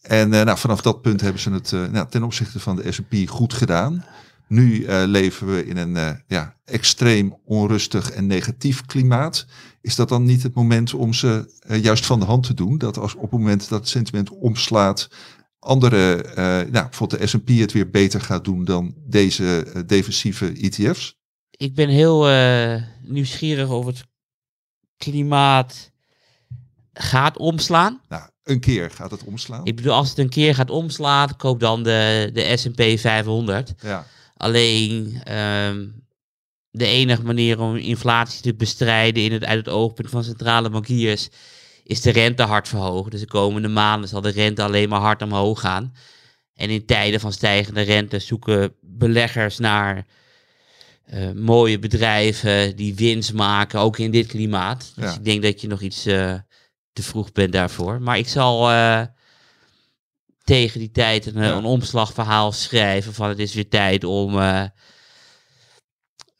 [0.00, 3.28] En eh, nou, vanaf dat punt hebben ze het nou, ten opzichte van de S&P
[3.28, 4.04] goed gedaan.
[4.48, 9.46] Nu leven we in een ja, extreem onrustig en negatief klimaat.
[9.80, 12.78] Is dat dan niet het moment om ze juist van de hand te doen?
[12.78, 15.10] Dat als op het moment dat het sentiment omslaat,
[15.58, 16.22] andere,
[16.70, 21.18] nou, bijvoorbeeld de S&P het weer beter gaat doen dan deze defensieve ETF's?
[21.50, 22.26] Ik ben heel
[23.06, 24.04] nieuwsgierig of het
[24.96, 25.90] klimaat
[26.92, 28.00] gaat omslaan.
[28.08, 29.64] Nou, een keer gaat het omslaan.
[29.64, 33.74] Ik bedoel, als het een keer gaat omslaan, koop dan de, de S&P 500.
[33.82, 35.86] Ja, Alleen ehm,
[36.70, 41.28] de enige manier om inflatie te bestrijden in het, uit het oogpunt van centrale bankiers
[41.82, 43.10] is de rente hard verhogen.
[43.10, 45.94] Dus de komende maanden zal de rente alleen maar hard omhoog gaan.
[46.54, 50.06] En in tijden van stijgende rente zoeken beleggers naar
[51.06, 54.92] eh, mooie bedrijven die winst maken, ook in dit klimaat.
[54.96, 55.14] Dus Ja.
[55.14, 56.34] ik denk dat je nog iets eh,
[56.92, 58.00] te vroeg bent daarvoor.
[58.00, 59.02] Maar ik zal eh,
[60.44, 61.52] tegen die tijd een, Ja.
[61.52, 64.38] een omslagverhaal schrijven van het is weer tijd om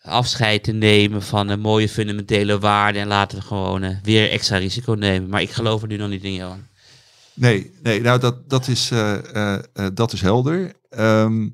[0.03, 4.93] afscheid te nemen van een mooie fundamentele waarden en laten we gewoon weer extra risico
[4.93, 5.29] nemen.
[5.29, 6.67] Maar ik geloof er nu nog niet in, Johan.
[7.35, 8.91] nee, nee nou dat, dat, is,
[9.95, 10.73] dat is helder.
[10.89, 11.49] Ehm,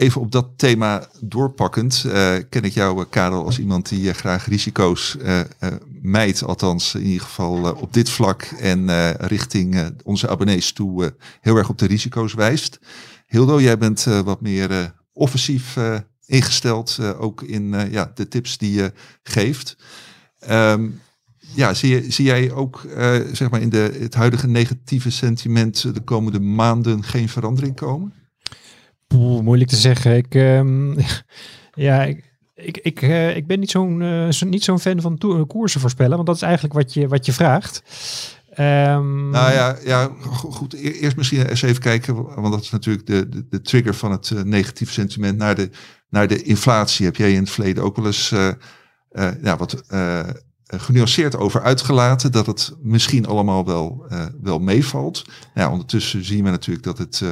[0.00, 4.14] even op dat thema doorpakkend, eh, ken ik jou, eh, Karel, als iemand die eh,
[4.14, 5.16] graag risico's
[6.02, 11.68] mijdt, althans in ieder geval op dit vlak en richting onze abonnees toe heel erg
[11.68, 12.80] op de risico's wijst.
[13.26, 15.76] Hildo, jij bent wat meer offensief
[16.26, 18.92] ingesteld, ook in ja, de tips die je
[19.22, 19.76] geeft.
[20.38, 20.88] Ehm,
[21.54, 22.86] ja, zie, zie jij ook
[23.32, 28.19] zeg maar in de, het huidige negatieve sentiment de komende maanden geen verandering komen?
[29.18, 30.16] Moeilijk te zeggen.
[30.16, 30.98] Ik, ehm,
[31.86, 35.80] ja, ik, ik, ik, eh, ik ben niet zo'n eh, niet zo'n fan van koersen
[35.80, 37.82] voorspellen, want dat is eigenlijk wat je, wat je vraagt.
[38.50, 40.74] Ehm, Nou ja, ja go- goed.
[40.74, 44.10] E- Eerst misschien eens even kijken, want dat is natuurlijk de, de, de trigger van
[44.10, 45.70] het eh, negatieve sentiment naar de,
[46.08, 47.04] naar de inflatie.
[47.06, 48.28] Heb jij in het verleden ook wel eens
[49.42, 49.82] ja, wat
[50.66, 54.06] genuanceerd over uitgelaten dat het misschien allemaal wel,
[54.42, 55.24] wel meevalt.
[55.54, 57.22] Ja, ondertussen zien we natuurlijk dat het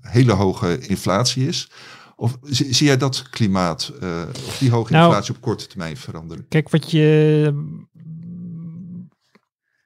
[0.00, 1.70] hele hoge inflatie is.
[2.16, 5.96] Of zie, zie jij dat klimaat, eh, of die hoge Nou, inflatie op korte termijn
[5.96, 6.46] veranderen?
[6.48, 7.70] Kijk, wat je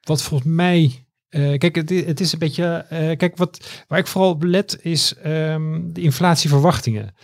[0.02, 1.06] wat volgens mij.
[1.28, 2.64] eh, kijk, het, het is een beetje.
[2.88, 7.14] eh, kijk, wat, waar ik vooral op let is ehm, de inflatieverwachtingen.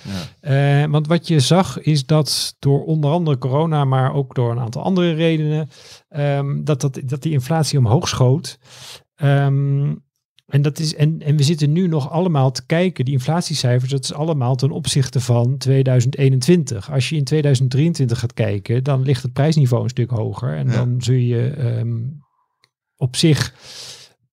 [0.40, 0.82] Ja.
[0.82, 4.60] Eh, want wat je zag is dat door onder andere corona, maar ook door een
[4.60, 5.68] aantal andere redenen,
[6.08, 8.58] ehm, dat, dat, dat die inflatie omhoog schoot.
[9.14, 9.94] Ehm,
[10.52, 14.04] en, dat is, en, en we zitten nu nog allemaal te kijken, die inflatiecijfers, dat
[14.04, 16.90] is allemaal ten opzichte van 2021.
[16.92, 20.56] Als je in 2023 gaat kijken, dan ligt het prijsniveau een stuk hoger.
[20.56, 20.72] En Ja.
[20.72, 22.00] dan zul je ehm,
[22.96, 23.54] op zich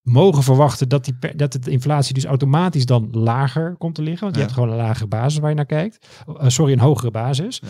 [0.01, 4.21] mogen verwachten dat, die, dat de inflatie dus automatisch dan lager komt te liggen.
[4.23, 4.45] Want je Ja.
[4.47, 6.07] hebt gewoon een lagere basis waar je naar kijkt.
[6.27, 7.61] Uh, sorry, een hogere basis.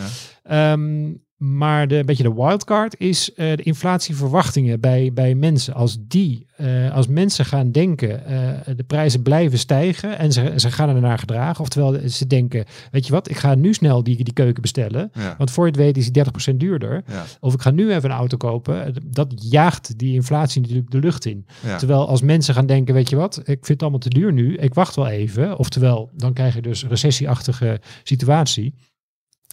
[0.42, 0.72] Ja.
[0.72, 5.74] Ehm, maar de, een beetje de wildcard is eh, de inflatieverwachtingen bij, bij mensen.
[5.74, 10.70] Als die, eh, als mensen gaan denken, eh, de prijzen blijven stijgen en ze, ze
[10.70, 11.60] gaan er naar gedragen.
[11.60, 15.10] Oftewel, ze denken, weet je wat, ik ga nu snel die, die keuken bestellen.
[15.14, 15.34] Ja.
[15.38, 17.02] Want voor je het weet is die 30% duurder.
[17.06, 17.24] Ja.
[17.40, 18.94] Of ik ga nu even een auto kopen.
[19.04, 21.46] Dat jaagt die inflatie natuurlijk de lucht in.
[21.64, 21.76] Ja.
[21.76, 24.56] Terwijl als mensen gaan denken, weet je wat, ik vind het allemaal te duur nu.
[24.56, 25.58] Ik wacht wel even.
[25.58, 28.74] Oftewel, dan krijg je dus een recessieachtige situatie.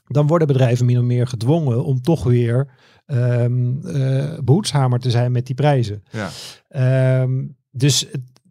[0.07, 2.67] Dan worden bedrijven min of meer gedwongen om toch weer
[3.05, 6.03] ehm eh, behoedzamer te zijn met die prijzen.
[6.11, 6.29] Ja.
[6.69, 8.07] Ehm, dus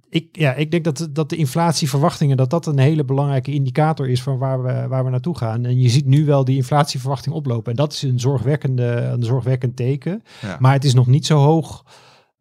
[0.09, 4.23] ik, ja, ik denk dat, dat de inflatieverwachtingen, dat dat een hele belangrijke indicator is
[4.23, 5.65] van waar we, waar we naartoe gaan.
[5.65, 7.71] En je ziet nu wel die inflatieverwachting oplopen.
[7.71, 10.23] En dat is een, zorgwekkende, een zorgwekkend teken.
[10.43, 10.57] Ja.
[10.61, 11.85] Maar het is nog niet zo hoog.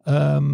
[0.04, 0.44] ehm,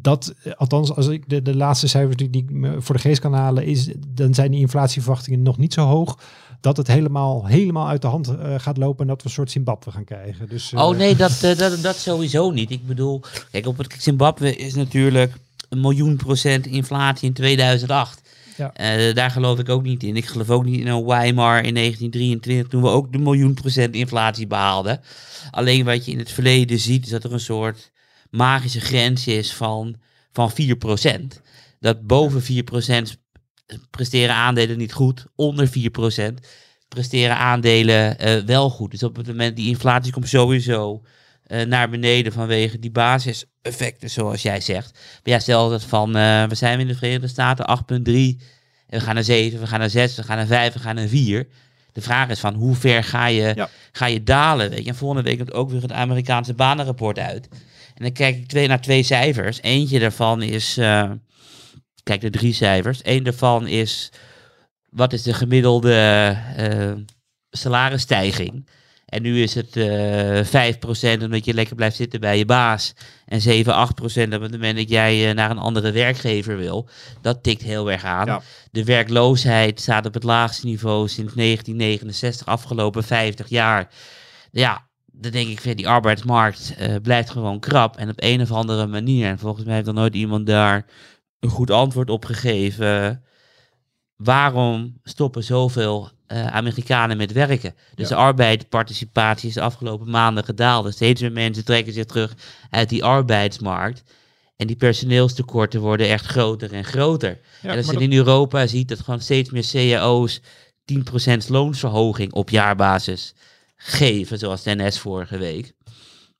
[0.00, 3.32] dat, althans, als ik de, de laatste cijfers die, die ik voor de geest kan
[3.32, 6.18] halen, is, dan zijn die inflatieverwachtingen nog niet zo hoog
[6.62, 9.50] dat het helemaal, helemaal uit de hand eh, gaat lopen en dat we een soort
[9.50, 10.48] Zimbabwe gaan krijgen.
[10.48, 12.70] Dus, eh, Oh nee, dat, eh, dat, dat sowieso niet.
[12.70, 15.32] Ik bedoel, kijk, op het Zimbabwe is natuurlijk
[15.68, 18.22] een miljoen procent inflatie in 2008.
[18.56, 18.72] Ja.
[18.74, 20.16] Eh, daar geloof ik ook niet in.
[20.16, 23.94] Ik geloof ook niet in een Weimar in 1923, toen we ook de miljoen procent
[23.94, 25.00] inflatie behaalden.
[25.50, 27.90] Alleen wat je in het verleden ziet, is dat er een soort
[28.30, 29.96] magische grens is van,
[30.32, 31.40] van 4%.
[31.80, 33.21] Dat boven 4%
[33.90, 36.34] presteren aandelen niet goed, onder 4%
[36.88, 38.90] presteren aandelen eh, wel goed.
[38.90, 41.02] Dus op het moment die inflatie komt sowieso
[41.46, 44.92] eh, naar beneden vanwege die basiseffecten, zoals jij zegt.
[44.92, 48.40] Maar ja, stel dat van, eh, we zijn in de Verenigde Staten 8,3
[48.86, 50.94] en we gaan naar 7, we gaan naar 6, we gaan naar 5, we gaan
[50.94, 51.48] naar 4.
[51.92, 53.68] De vraag is van hoe ver ga je, Ja.
[53.92, 54.70] ga je dalen?
[54.70, 54.88] Weet je?
[54.90, 57.48] En volgende week komt ook weer het Amerikaanse banenrapport uit.
[57.94, 59.62] En dan kijk ik twee, naar twee cijfers.
[59.62, 60.76] Eentje daarvan is,
[62.02, 63.00] kijk de drie cijfers.
[63.02, 64.12] Eén daarvan is,
[64.90, 65.94] wat is de gemiddelde
[66.56, 66.92] eh,
[67.50, 68.68] salarisstijging?
[69.06, 72.94] En nu is het eh 5% omdat je lekker blijft zitten bij je baas.
[73.26, 76.88] En 7, 8% op het moment dat jij eh, naar een andere werkgever wil.
[77.20, 78.26] Dat tikt heel erg aan.
[78.26, 78.42] Ja.
[78.70, 83.88] De werkloosheid staat op het laagste niveau sinds 1969, afgelopen 50 jaar.
[84.50, 87.96] Ja, dan denk ik, die arbeidsmarkt blijft gewoon krap.
[87.96, 90.86] En op een of andere manier, en volgens mij heeft er nooit iemand daar
[91.42, 93.22] een goed antwoord op gegeven.
[94.16, 97.74] Waarom stoppen zoveel eh, Amerikanen met werken?
[97.94, 100.84] Dus de arbeidsparticipatie is de afgelopen maanden gedaald.
[100.84, 102.34] Dus steeds meer mensen trekken zich terug
[102.70, 104.02] uit die arbeidsmarkt.
[104.56, 107.38] En die personeelstekorten worden echt groter en groter.
[107.62, 110.40] ja, en als je dat- in Europa ziet dat gewoon steeds meer cao's
[110.84, 113.34] 10% loonsverhoging op jaarbasis
[113.76, 115.72] geven, zoals de NS vorige week.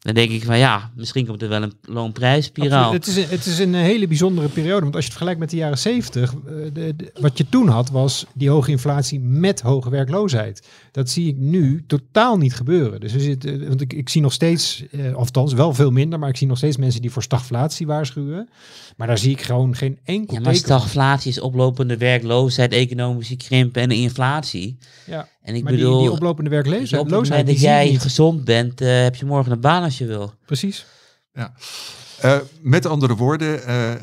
[0.02, 2.92] Dan denk ik van ja, misschien komt er wel een loonprijsspiraal.
[2.92, 4.80] Het is, een, het is een hele bijzondere periode.
[4.80, 6.38] Want als je het vergelijkt met de jaren 70, eh,
[6.72, 10.68] de, de- wat je toen had, was die hoge inflatie met hoge werkloosheid.
[10.92, 13.00] Dat zie ik nu totaal niet gebeuren.
[13.00, 16.28] Dus we zitten, want ik, ik zie nog steeds, eh, althans wel veel minder, maar
[16.28, 18.48] ik zie nog steeds mensen die voor stagflatie waarschuwen.
[18.96, 23.76] Maar daar zie ik gewoon geen enkel Ja, maar stagflatie is oplopende werkloosheid, economische krimp
[23.76, 24.76] en inflatie.
[25.06, 28.00] Ja, En ik maar bedoel, die oplopende op het werkloosheid, moment dat jij niet.
[28.00, 30.34] gezond bent, eh, heb je morgen een baan als je wil.
[30.46, 30.86] Precies.
[32.20, 33.98] Eh, met andere woorden, eh, eh,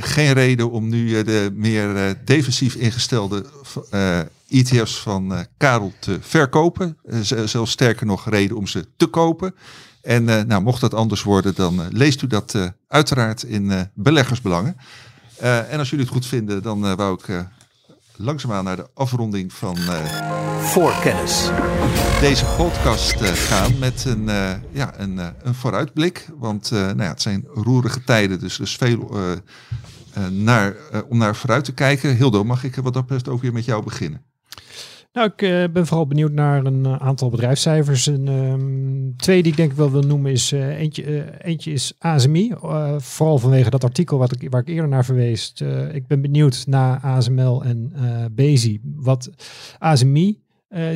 [0.00, 3.44] geen reden om nu eh, de meer eh, defensief ingestelde
[3.90, 4.18] eh,
[4.48, 6.98] ETF's van eh, Karel te verkopen.
[7.44, 9.54] Zelfs sterker nog, reden om ze te kopen.
[10.06, 13.80] En eh, nou, mocht dat anders worden, dan leest u dat eh, uiteraard in eh,
[13.94, 14.76] beleggersbelangen.
[15.36, 17.40] Eh, en als jullie het goed vinden, dan wou ik eh,
[18.16, 21.50] langzaamaan naar de afronding van eh, Voorkennis.
[22.20, 26.28] deze podcast eh, gaan met een, eh, ja, een, een vooruitblik.
[26.38, 29.18] Want nou ja, het zijn roerige tijden, dus er is veel
[30.30, 30.76] naar,
[31.08, 32.16] om naar vooruit te kijken.
[32.16, 34.22] Hildo, mag ik wat dat betreft ook weer met jou beginnen?
[35.16, 38.06] Nou, ik eh, ben vooral benieuwd naar een eh, aantal bedrijfscijfers.
[38.06, 41.92] En, ehm, twee die ik denk ik wel wil noemen is eh, eentje, eentje is
[41.98, 42.54] ASMI.
[42.98, 45.52] vooral vanwege dat artikel wat ik, waar ik eerder naar verwees.
[45.92, 47.92] Ik ben benieuwd naar ASML en
[48.32, 48.80] Bezi.
[48.94, 49.30] Wat
[49.78, 50.40] ASMI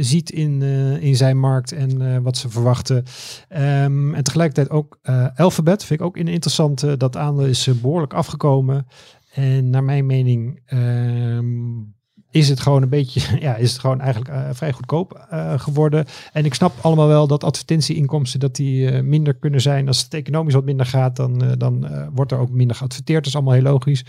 [0.01, 0.63] ziet in,
[1.01, 3.05] in zijn markt en wat ze verwachten.
[3.49, 4.99] Ehm, en tegelijkertijd ook
[5.37, 6.97] Alphabet vind ik ook een interessante.
[6.97, 8.87] Dat aandeel is eh, behoorlijk afgekomen.
[9.35, 11.47] En naar mijn mening ehm,
[12.31, 16.05] is het gewoon een beetje, ja, is het gewoon eigenlijk eh, vrij goedkoop eh, geworden.
[16.33, 19.87] En ik snap allemaal wel dat advertentieinkomsten dat die eh, minder kunnen zijn.
[19.87, 23.19] Als het economisch wat minder gaat, dan, dan wordt er ook minder geadverteerd.
[23.19, 24.05] Dat is allemaal heel logisch.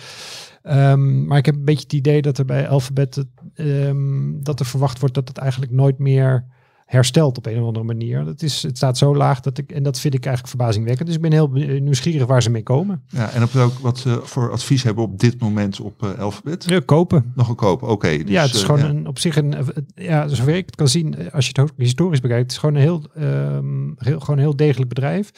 [0.62, 4.66] Ehm, maar ik heb een beetje het idee dat er bij Alphabet ehm, dat er
[4.66, 6.46] verwacht wordt dat het eigenlijk nooit meer
[6.92, 8.26] herstelt op een of andere manier.
[8.26, 11.08] Dat is, het staat zo laag dat ik, en dat vind ik eigenlijk verbazingwekkend.
[11.08, 13.02] Dus ik ben heel be- nieuwsgierig waar ze mee komen.
[13.08, 16.64] Ja, en op welk, wat ze voor advies hebben op dit moment op eh, Alphabet?
[16.68, 17.32] Ja, kopen.
[17.36, 18.18] Nog een koop, oké.
[18.18, 18.90] dus, ja, het is eh, gewoon ja.
[18.90, 19.66] een, op zich een, eh,
[19.96, 22.58] ja, zover ik het kan zien, eh, als je het ook historisch bekijkt, het is
[22.58, 25.32] gewoon een heel, ehm, heel, gewoon een heel degelijk bedrijf.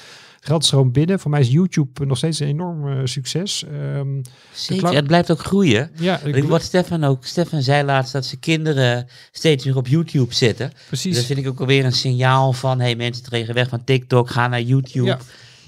[0.45, 1.19] Geld stroom binnen.
[1.19, 3.63] Voor mij is YouTube nog steeds een enorm eh, succes.
[3.63, 4.07] Ehm,
[4.53, 5.91] Zeker, het blijft ook groeien.
[5.95, 9.87] ja, ik, Ik, wat Stefan ook, Stefan zei laatst dat ze kinderen steeds meer op
[9.87, 10.71] YouTube zitten.
[10.87, 11.15] precies.
[11.15, 14.47] Dat vind ik ook alweer een signaal van, hey mensen treden weg van TikTok, ga
[14.47, 15.17] naar YouTube.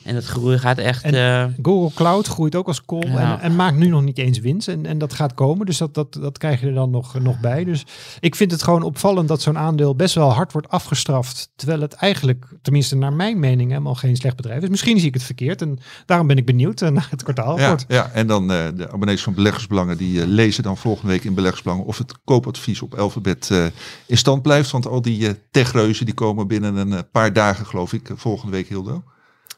[0.05, 0.09] Ja.
[0.09, 1.03] En dat groei gaat echt...
[1.03, 3.33] En- eh, Google Cloud groeit ook als kool Ja.
[3.33, 4.67] en, en maakt nu nog niet eens winst.
[4.67, 7.39] En, en dat gaat komen, dus dat, dat, dat krijg je er dan nog, nog
[7.39, 7.63] bij.
[7.63, 7.85] Dus
[8.19, 11.49] ik vind het gewoon opvallend dat zo'n aandeel best wel hard wordt afgestraft.
[11.55, 14.69] Terwijl het eigenlijk, tenminste naar mijn mening, helemaal geen slecht bedrijf is.
[14.69, 17.85] Misschien zie ik het verkeerd en daarom ben ik benieuwd eh, naar het Ja, kwartaalrapport.
[17.87, 21.85] ja, en dan eh, de abonnees van Beleggersbelangen die lezen dan volgende week in Beleggersbelangen
[21.85, 23.65] of het koopadvies op Alphabet eh,
[24.05, 24.71] in stand blijft.
[24.71, 29.03] Want al die techreuzen die komen binnen een paar dagen geloof ik volgende week Hildo.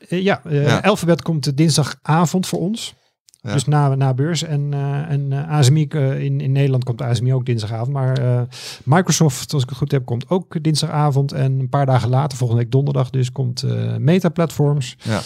[0.10, 0.78] Eh, ja, eh, Ja.
[0.80, 2.96] Alphabet komt dinsdagavond voor ons.
[3.42, 3.54] Ja.
[3.54, 4.44] Dus na, na beurs.
[4.44, 5.88] En, eh en eh, ASMI
[6.18, 7.90] in, in Nederland komt ASMI ook dinsdagavond.
[7.94, 8.42] Maar eh,
[8.84, 11.32] Microsoft, als ik het goed heb, komt ook dinsdagavond.
[11.32, 14.96] En een paar dagen later, volgende week donderdag, dus komt eh, Meta Platforms.
[15.04, 15.22] Ja.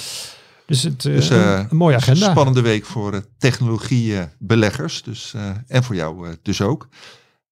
[0.65, 2.29] Dus, het, eh, Dus, een, een mooie Een agenda.
[2.31, 6.87] spannende week voor technologiebeleggers dus, eh, en voor jou dus ook.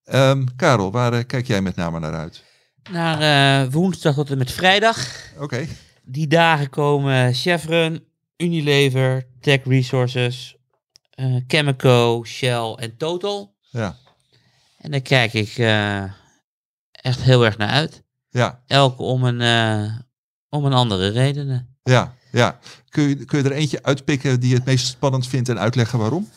[0.04, 2.44] Ehm, Karel, waar kijk jij met name naar uit?
[2.92, 4.98] naar eh, woensdag tot en met vrijdag.
[5.40, 5.66] Oké,
[6.12, 8.04] Die dagen komen Chevron,
[8.38, 10.56] Unilever, Tech Resources,
[11.10, 13.56] eh Chemico, Shell en Total.
[13.70, 13.96] ja.
[14.78, 16.04] En daar kijk ik eh,
[16.92, 18.04] echt heel erg naar uit.
[18.30, 19.96] Ja, Elke om een, eh,
[20.50, 21.78] om een andere redenen.
[21.84, 22.60] ja, ja.
[22.90, 26.00] Kun je, kun je er eentje uitpikken die je het meest spannend vindt en uitleggen
[26.00, 26.30] waarom?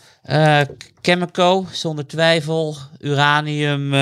[1.02, 3.92] Chemico, zonder twijfel, uranium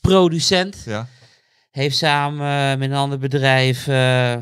[0.00, 0.82] producent.
[0.84, 1.08] Ja,
[1.72, 4.32] Heeft samen met een ander bedrijf eh,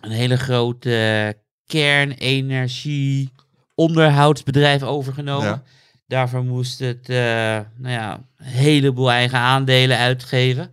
[0.00, 1.36] een hele grote
[1.66, 3.32] kernenergie
[3.74, 5.46] onderhoudsbedrijf overgenomen.
[5.46, 5.62] Ja.
[6.06, 7.16] Daarvoor moest het eh,
[7.76, 10.72] nou ja, een heleboel eigen aandelen uitgeven.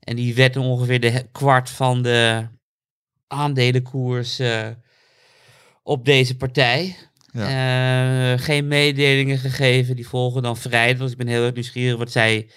[0.00, 2.46] En die werd ongeveer de kwart van de
[3.26, 4.68] aandelenkoers eh,
[5.82, 6.96] op deze partij.
[7.32, 8.36] ja.
[8.36, 9.96] Geen mededelingen gegeven.
[9.96, 11.02] Die volgen dan vrijdag.
[11.02, 12.48] Dus ik ben heel erg nieuwsgierig wat zij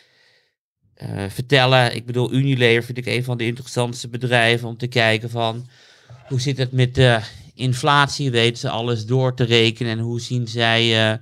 [1.01, 1.95] eh, vertellen.
[1.95, 5.67] Ik bedoel, Unilever vind ik een van de interessantste bedrijven om te kijken van
[6.27, 7.19] hoe zit het met de
[7.53, 8.31] inflatie?
[8.31, 9.91] Weten ze alles door te rekenen?
[9.91, 11.17] En hoe zien zij eh,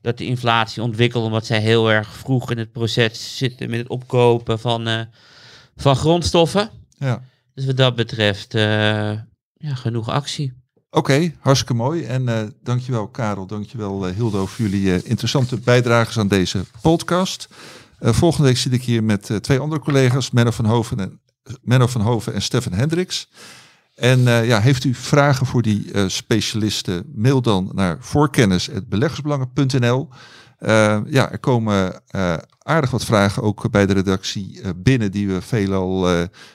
[0.00, 1.24] dat de inflatie ontwikkelt?
[1.24, 5.00] Omdat zij heel erg vroeg in het proces zitten met het opkopen van, eh,
[5.76, 6.70] van grondstoffen.
[6.98, 7.22] ja.
[7.54, 10.60] Dus wat dat betreft, ja, genoeg actie.
[10.92, 12.04] Oké, hartstikke mooi.
[12.04, 17.48] En eh, dankjewel Karel, dankjewel uh, Hildo voor jullie interessante bijdrages aan deze podcast.
[18.00, 21.20] Eh, volgende week zit ik hier met eh, twee andere collega's, Menno van Hoven en,
[21.62, 23.30] Menno van Hoven en Stefan Hendricks.
[23.94, 30.08] En eh, ja, heeft u vragen voor die specialisten, mail dan naar voorkennis.beleggersbelangen.nl.
[31.06, 32.02] Ja, er komen
[32.58, 36.08] aardig wat vragen ook bij de redactie binnen die we veelal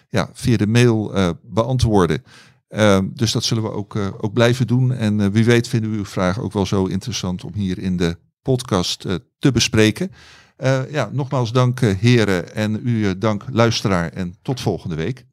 [0.10, 2.24] ja, via de mail beantwoorden.
[2.70, 4.91] Uh, dus dat zullen we ook, ook blijven doen.
[4.91, 8.18] En wie weet vinden we uw vragen ook wel zo interessant om hier in de
[8.41, 9.08] podcast
[9.39, 10.12] te bespreken.
[10.56, 15.26] Eh, ja, nogmaals dank eh, heren en u eh, dank luisteraar en tot volgende week.